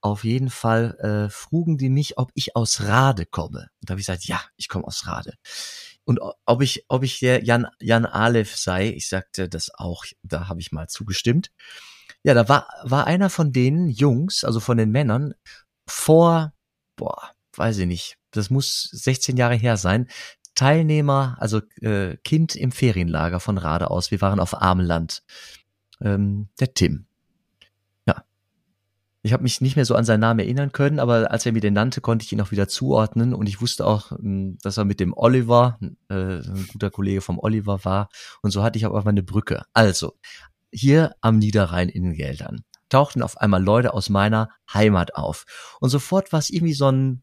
Auf 0.00 0.24
jeden 0.24 0.50
Fall 0.50 0.96
äh, 1.00 1.30
frugen 1.30 1.76
die 1.76 1.90
mich, 1.90 2.16
ob 2.16 2.30
ich 2.34 2.56
aus 2.56 2.82
Rade 2.82 3.26
komme. 3.26 3.70
Und 3.80 3.90
da 3.90 3.92
habe 3.92 4.00
ich 4.00 4.06
gesagt, 4.06 4.24
ja, 4.24 4.40
ich 4.56 4.68
komme 4.68 4.86
aus 4.86 5.06
Rade. 5.06 5.34
Und 6.04 6.20
ob 6.46 6.62
ich, 6.62 6.84
ob 6.88 7.02
ich 7.02 7.18
der 7.18 7.44
Jan, 7.44 7.66
Jan 7.80 8.06
Aleph 8.06 8.56
sei, 8.56 8.88
ich 8.88 9.08
sagte 9.08 9.48
das 9.48 9.70
auch, 9.74 10.04
da 10.22 10.48
habe 10.48 10.60
ich 10.60 10.72
mal 10.72 10.88
zugestimmt. 10.88 11.50
Ja, 12.22 12.34
da 12.34 12.48
war, 12.48 12.68
war 12.84 13.06
einer 13.06 13.30
von 13.30 13.52
den 13.52 13.88
Jungs, 13.88 14.44
also 14.44 14.60
von 14.60 14.76
den 14.76 14.90
Männern, 14.90 15.34
vor, 15.86 16.52
boah, 16.96 17.30
weiß 17.56 17.78
ich 17.78 17.86
nicht, 17.86 18.16
das 18.30 18.50
muss 18.50 18.88
16 18.92 19.36
Jahre 19.36 19.54
her 19.54 19.76
sein, 19.76 20.08
Teilnehmer, 20.54 21.36
also 21.38 21.60
äh, 21.80 22.16
Kind 22.24 22.54
im 22.56 22.72
Ferienlager 22.72 23.40
von 23.40 23.58
Rade 23.58 23.90
aus. 23.90 24.10
Wir 24.10 24.20
waren 24.20 24.40
auf 24.40 24.60
Armland. 24.60 25.22
Ähm, 26.00 26.48
der 26.58 26.74
Tim. 26.74 27.06
Ja. 28.06 28.24
Ich 29.22 29.32
habe 29.32 29.42
mich 29.42 29.60
nicht 29.60 29.76
mehr 29.76 29.84
so 29.84 29.94
an 29.94 30.04
seinen 30.04 30.20
Namen 30.20 30.40
erinnern 30.40 30.72
können, 30.72 30.98
aber 30.98 31.30
als 31.30 31.44
er 31.46 31.52
mir 31.52 31.60
den 31.60 31.74
nannte, 31.74 32.00
konnte 32.00 32.24
ich 32.24 32.32
ihn 32.32 32.40
auch 32.40 32.50
wieder 32.50 32.68
zuordnen 32.68 33.34
und 33.34 33.48
ich 33.48 33.60
wusste 33.60 33.86
auch, 33.86 34.10
hm, 34.10 34.58
dass 34.62 34.78
er 34.78 34.84
mit 34.84 35.00
dem 35.00 35.12
Oliver, 35.14 35.78
äh, 36.08 36.14
ein 36.14 36.68
guter 36.72 36.90
Kollege 36.90 37.20
vom 37.20 37.38
Oliver 37.38 37.84
war 37.84 38.08
und 38.42 38.50
so 38.50 38.62
hatte 38.62 38.78
ich 38.78 38.86
auch 38.86 39.06
eine 39.06 39.22
Brücke. 39.22 39.64
Also, 39.74 40.14
hier 40.72 41.14
am 41.20 41.38
Niederrhein 41.38 41.88
in 41.88 42.04
den 42.04 42.14
Geldern 42.14 42.64
tauchten 42.90 43.22
auf 43.22 43.38
einmal 43.38 43.62
Leute 43.62 43.94
aus 43.94 44.10
meiner 44.10 44.50
Heimat 44.72 45.14
auf. 45.14 45.44
Und 45.80 45.88
sofort 45.90 46.32
war 46.32 46.40
es 46.40 46.50
irgendwie 46.50 46.74
so 46.74 46.90
ein 46.90 47.22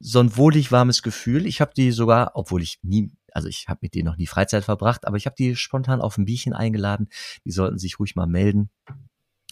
so 0.00 0.20
ein 0.20 0.36
wohlig 0.36 0.70
warmes 0.72 1.02
Gefühl. 1.02 1.46
Ich 1.46 1.60
habe 1.60 1.72
die 1.76 1.92
sogar, 1.92 2.32
obwohl 2.34 2.62
ich 2.62 2.78
nie, 2.82 3.10
also 3.32 3.48
ich 3.48 3.68
habe 3.68 3.80
mit 3.82 3.94
denen 3.94 4.06
noch 4.06 4.16
nie 4.16 4.26
Freizeit 4.26 4.64
verbracht, 4.64 5.06
aber 5.06 5.16
ich 5.16 5.26
habe 5.26 5.36
die 5.36 5.56
spontan 5.56 6.00
auf 6.00 6.18
ein 6.18 6.24
Bierchen 6.24 6.52
eingeladen. 6.52 7.08
Die 7.44 7.50
sollten 7.50 7.78
sich 7.78 7.98
ruhig 7.98 8.16
mal 8.16 8.26
melden. 8.26 8.70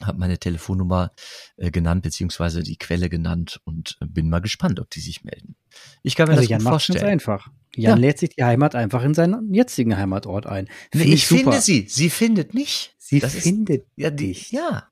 Habe 0.03 0.19
meine 0.19 0.39
Telefonnummer 0.39 1.13
äh, 1.57 1.71
genannt 1.71 2.03
beziehungsweise 2.03 2.63
die 2.63 2.77
Quelle 2.77 3.09
genannt 3.09 3.63
und 3.65 3.97
äh, 4.03 4.07
bin 4.07 4.29
mal 4.29 4.41
gespannt, 4.41 4.79
ob 4.79 4.91
die 4.91 5.01
sich 5.01 5.25
melden. 5.25 5.57
Ich 6.03 6.17
kann 6.17 6.29
mir 6.29 6.35
also 6.35 6.43
das 6.43 6.51
Jan 6.51 6.61
gut 6.61 6.69
vorstellen. 6.69 7.01
Ganz 7.01 7.13
einfach. 7.13 7.49
Jan 7.75 7.99
ja. 7.99 8.07
lädt 8.07 8.19
sich 8.19 8.31
die 8.31 8.45
Heimat 8.45 8.75
einfach 8.75 9.03
in 9.03 9.15
seinen 9.15 9.55
jetzigen 9.55 9.97
Heimatort 9.97 10.47
ein. 10.47 10.67
Find 10.67 10.95
nee, 10.95 11.03
ich, 11.05 11.15
ich 11.15 11.27
finde 11.27 11.61
sie. 11.61 11.87
Sie 11.89 12.11
findet 12.11 12.53
mich. 12.53 12.95
Sie 12.99 13.21
das 13.21 13.35
findet 13.35 13.85
ist, 13.85 13.93
ja, 13.97 14.11
dich. 14.11 14.53
Ja. 14.53 14.89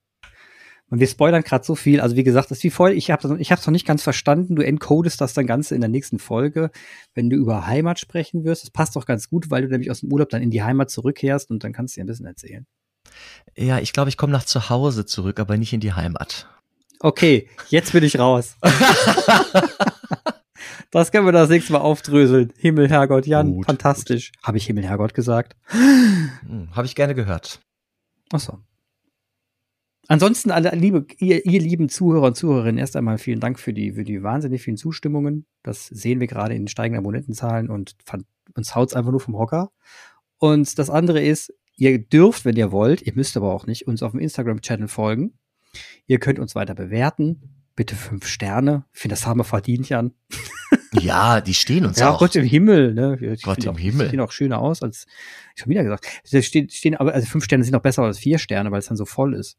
Und 0.94 1.00
wir 1.00 1.08
spoilern 1.08 1.42
gerade 1.42 1.64
so 1.64 1.74
viel. 1.74 2.00
Also 2.00 2.14
wie 2.14 2.22
gesagt, 2.22 2.52
das 2.52 2.58
ist 2.58 2.62
wie 2.62 2.70
voll. 2.70 2.92
Ich 2.92 3.10
habe 3.10 3.36
ich 3.40 3.50
noch 3.50 3.70
nicht 3.72 3.84
ganz 3.84 4.04
verstanden. 4.04 4.54
Du 4.54 4.62
encodest 4.62 5.20
das 5.20 5.34
dann 5.34 5.44
Ganze 5.44 5.74
in 5.74 5.80
der 5.80 5.90
nächsten 5.90 6.20
Folge, 6.20 6.70
wenn 7.14 7.28
du 7.28 7.34
über 7.34 7.66
Heimat 7.66 7.98
sprechen 7.98 8.44
wirst. 8.44 8.62
Das 8.62 8.70
passt 8.70 8.94
doch 8.94 9.04
ganz 9.04 9.28
gut, 9.28 9.50
weil 9.50 9.62
du 9.62 9.68
nämlich 9.70 9.90
aus 9.90 10.02
dem 10.02 10.12
Urlaub 10.12 10.28
dann 10.28 10.40
in 10.40 10.52
die 10.52 10.62
Heimat 10.62 10.90
zurückkehrst 10.90 11.50
und 11.50 11.64
dann 11.64 11.72
kannst 11.72 11.96
du 11.96 11.98
dir 11.98 12.04
ein 12.04 12.06
bisschen 12.06 12.26
erzählen. 12.26 12.64
Ja, 13.56 13.80
ich 13.80 13.92
glaube, 13.92 14.08
ich 14.08 14.16
komme 14.16 14.32
nach 14.32 14.44
zu 14.44 14.70
Hause 14.70 15.04
zurück, 15.04 15.40
aber 15.40 15.56
nicht 15.56 15.72
in 15.72 15.80
die 15.80 15.94
Heimat. 15.94 16.48
Okay, 17.00 17.48
jetzt 17.70 17.90
bin 17.90 18.04
ich 18.04 18.20
raus. 18.20 18.54
das 20.92 21.10
können 21.10 21.26
wir 21.26 21.32
das 21.32 21.48
nächste 21.48 21.72
Mal 21.72 21.80
aufdröseln. 21.80 22.52
Himmel, 22.56 22.88
Herrgott, 22.88 23.26
Jan, 23.26 23.54
gut, 23.54 23.66
fantastisch. 23.66 24.30
Habe 24.44 24.58
ich 24.58 24.66
Himmel, 24.66 24.84
Herrgott 24.84 25.12
gesagt? 25.12 25.56
Hm, 25.70 26.68
Habe 26.70 26.86
ich 26.86 26.94
gerne 26.94 27.16
gehört. 27.16 27.58
Ach 28.32 28.38
so. 28.38 28.60
Ansonsten, 30.08 30.50
alle 30.50 30.70
liebe, 30.70 31.06
ihr, 31.18 31.44
ihr 31.46 31.60
lieben 31.60 31.88
Zuhörer 31.88 32.26
und 32.26 32.36
Zuhörerinnen, 32.36 32.78
erst 32.78 32.96
einmal 32.96 33.18
vielen 33.18 33.40
Dank 33.40 33.58
für 33.58 33.72
die, 33.72 33.92
für 33.92 34.04
die 34.04 34.22
wahnsinnig 34.22 34.62
vielen 34.62 34.76
Zustimmungen. 34.76 35.46
Das 35.62 35.86
sehen 35.86 36.20
wir 36.20 36.26
gerade 36.26 36.54
in 36.54 36.62
den 36.62 36.68
steigenden 36.68 37.02
Abonnentenzahlen 37.04 37.70
und 37.70 37.96
fand, 38.04 38.26
uns 38.54 38.74
haut's 38.74 38.94
einfach 38.94 39.10
nur 39.10 39.20
vom 39.20 39.36
Hocker. 39.38 39.70
Und 40.38 40.78
das 40.78 40.90
andere 40.90 41.22
ist, 41.22 41.54
ihr 41.76 41.98
dürft, 41.98 42.44
wenn 42.44 42.56
ihr 42.56 42.70
wollt, 42.70 43.02
ihr 43.02 43.14
müsst 43.14 43.36
aber 43.36 43.52
auch 43.52 43.66
nicht, 43.66 43.86
uns 43.86 44.02
auf 44.02 44.12
dem 44.12 44.20
Instagram-Channel 44.20 44.88
folgen. 44.88 45.38
Ihr 46.06 46.18
könnt 46.18 46.38
uns 46.38 46.54
weiter 46.54 46.74
bewerten. 46.74 47.64
Bitte 47.76 47.96
fünf 47.96 48.26
Sterne. 48.26 48.84
Ich 48.92 49.00
finde, 49.00 49.14
das 49.14 49.26
haben 49.26 49.40
wir 49.40 49.44
verdient, 49.44 49.88
Jan. 49.88 50.12
Ja, 50.92 51.40
die 51.40 51.54
stehen 51.54 51.86
uns 51.86 51.98
ja, 51.98 52.10
auch. 52.10 52.18
Gott 52.18 52.36
im 52.36 52.44
Himmel, 52.44 52.94
ne? 52.94 53.18
Ich 53.20 53.42
Gott 53.42 53.64
im 53.64 53.70
auch, 53.70 53.78
Himmel. 53.78 54.06
Die 54.06 54.10
sehen 54.12 54.20
auch 54.20 54.30
schöner 54.30 54.60
aus 54.60 54.82
als, 54.82 55.06
schon 55.54 55.70
wieder 55.70 55.82
gesagt. 55.82 56.06
Sie 56.24 56.42
stehen, 56.42 56.68
stehen 56.68 56.96
aber, 56.96 57.14
also 57.14 57.26
fünf 57.26 57.44
Sterne 57.44 57.64
sind 57.64 57.72
noch 57.72 57.80
besser 57.80 58.02
als 58.02 58.18
vier 58.18 58.38
Sterne, 58.38 58.70
weil 58.70 58.80
es 58.80 58.86
dann 58.86 58.96
so 58.96 59.04
voll 59.04 59.34
ist. 59.34 59.56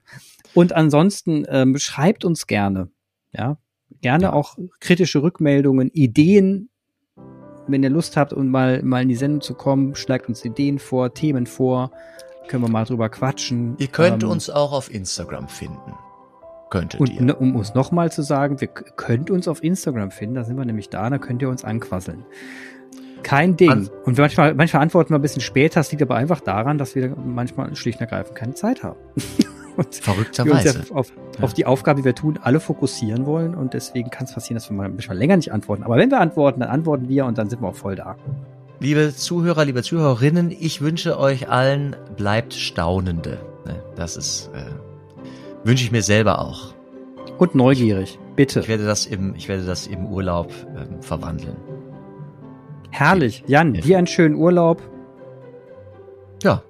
Und 0.54 0.74
ansonsten, 0.74 1.46
ähm, 1.50 1.78
schreibt 1.78 2.26
uns 2.26 2.48
gerne, 2.48 2.90
ja. 3.32 3.58
Gerne 4.02 4.26
ja. 4.26 4.34
auch 4.34 4.58
kritische 4.80 5.22
Rückmeldungen, 5.22 5.90
Ideen. 5.90 6.70
Wenn 7.68 7.82
ihr 7.82 7.90
Lust 7.90 8.18
habt, 8.18 8.34
und 8.34 8.50
mal, 8.50 8.84
mal 8.84 9.02
in 9.02 9.10
die 9.10 9.16
Sendung 9.16 9.42
zu 9.42 9.54
kommen, 9.56 9.96
schlagt 9.96 10.28
uns 10.28 10.44
Ideen 10.46 10.80
vor, 10.80 11.14
Themen 11.14 11.48
vor. 11.48 11.92
Können 12.48 12.64
wir 12.64 12.70
mal 12.70 12.86
drüber 12.86 13.10
quatschen. 13.10 13.76
Ihr 13.80 13.88
könnt 13.88 14.24
ähm, 14.24 14.30
uns 14.30 14.50
auch 14.50 14.72
auf 14.72 14.94
Instagram 14.94 15.48
finden. 15.48 15.94
Könntet 16.70 17.00
und, 17.00 17.12
ihr. 17.12 17.22
Und 17.22 17.32
um 17.32 17.56
uns 17.56 17.74
nochmal 17.74 18.12
zu 18.12 18.22
sagen, 18.22 18.62
wir 18.62 18.68
könnt 18.68 19.32
uns 19.32 19.48
auf 19.48 19.64
Instagram 19.64 20.12
finden, 20.12 20.36
da 20.36 20.44
sind 20.44 20.58
wir 20.58 20.66
nämlich 20.66 20.90
da, 20.90 21.10
da 21.10 21.18
könnt 21.18 21.42
ihr 21.42 21.50
uns 21.50 21.64
anquasseln. 21.64 22.26
Kein 23.26 23.58
Ding. 23.58 23.72
An 23.72 23.90
und 24.04 24.20
manchmal, 24.20 24.54
manchmal 24.54 24.84
antworten 24.84 25.10
wir 25.10 25.18
ein 25.18 25.22
bisschen 25.24 25.42
später, 25.42 25.80
das 25.80 25.92
liegt 25.92 26.04
aber 26.04 26.14
einfach 26.14 26.42
daran, 26.42 26.78
dass 26.78 26.94
wir 26.94 27.16
manchmal 27.18 27.76
schlicht 27.76 28.00
und 28.00 28.02
ergreifend 28.02 28.36
keine 28.36 28.54
Zeit 28.54 28.84
haben. 28.84 29.00
Verrückterweise. 29.92 30.86
Ja 30.88 30.96
auf, 30.96 31.12
ja. 31.36 31.44
auf, 31.44 31.54
die 31.56 31.66
Aufgabe, 31.66 32.02
die 32.02 32.06
wir 32.06 32.14
tun, 32.14 32.38
alle 32.44 32.60
fokussieren 32.60 33.26
wollen 33.26 33.56
und 33.56 33.74
deswegen 33.74 34.12
kann 34.12 34.26
es 34.26 34.34
passieren, 34.34 34.58
dass 34.58 34.70
wir 34.70 34.78
mal 34.78 34.90
manchmal 34.90 35.18
länger 35.18 35.38
nicht 35.38 35.52
antworten. 35.52 35.82
Aber 35.82 35.98
wenn 35.98 36.12
wir 36.12 36.22
antworten, 36.22 36.60
dann 36.60 36.70
antworten 36.70 37.10
wir 37.10 37.26
und 37.26 37.40
dann 37.40 37.50
sind 37.50 37.64
wir 37.64 37.70
auch 37.70 37.76
voll 37.76 37.96
da. 37.96 38.16
Liebe 38.80 39.12
Zuhörer, 39.16 39.66
liebe 39.66 39.82
Zuhörerinnen, 39.82 40.52
ich 40.52 40.82
wünsche 40.82 41.18
euch 41.18 41.50
allen, 41.50 41.96
bleibt 42.16 42.54
Staunende. 42.54 43.40
Ne, 43.66 43.82
das 43.96 44.18
ist, 44.18 44.52
äh, 44.54 45.68
wünsche 45.68 45.84
ich 45.84 45.92
mir 45.92 46.04
selber 46.04 46.40
auch. 46.40 46.76
Und 47.40 47.56
neugierig, 47.56 48.20
bitte. 48.36 48.60
Ich 48.60 48.68
werde 48.68 48.86
das 48.86 49.08
im, 49.08 49.34
ich 49.34 49.50
werde 49.50 49.66
das 49.66 49.88
im 49.88 50.06
Urlaub 50.06 50.52
äh, 50.76 51.02
verwandeln. 51.02 51.56
Herrlich. 52.98 53.44
Jan, 53.46 53.74
dir 53.74 53.98
einen 53.98 54.08
schönen 54.08 54.36
Urlaub. 54.36 54.82
Ja. 56.42 56.64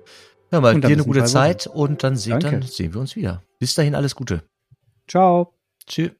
Ja, 0.52 0.60
mal 0.60 0.80
dir 0.82 0.88
eine 0.88 1.04
gute 1.04 1.24
Zeit 1.26 1.68
und 1.68 2.04
dann, 2.04 2.16
se 2.16 2.38
dann 2.40 2.64
sehen 2.64 2.96
wir 2.96 3.02
uns 3.02 3.16
wieder. 3.16 3.44
Bis 3.60 3.76
dahin 3.76 3.94
alles 3.94 4.16
Gute. 4.16 4.42
Ciao. 5.08 5.54
Tschüss. 5.86 6.12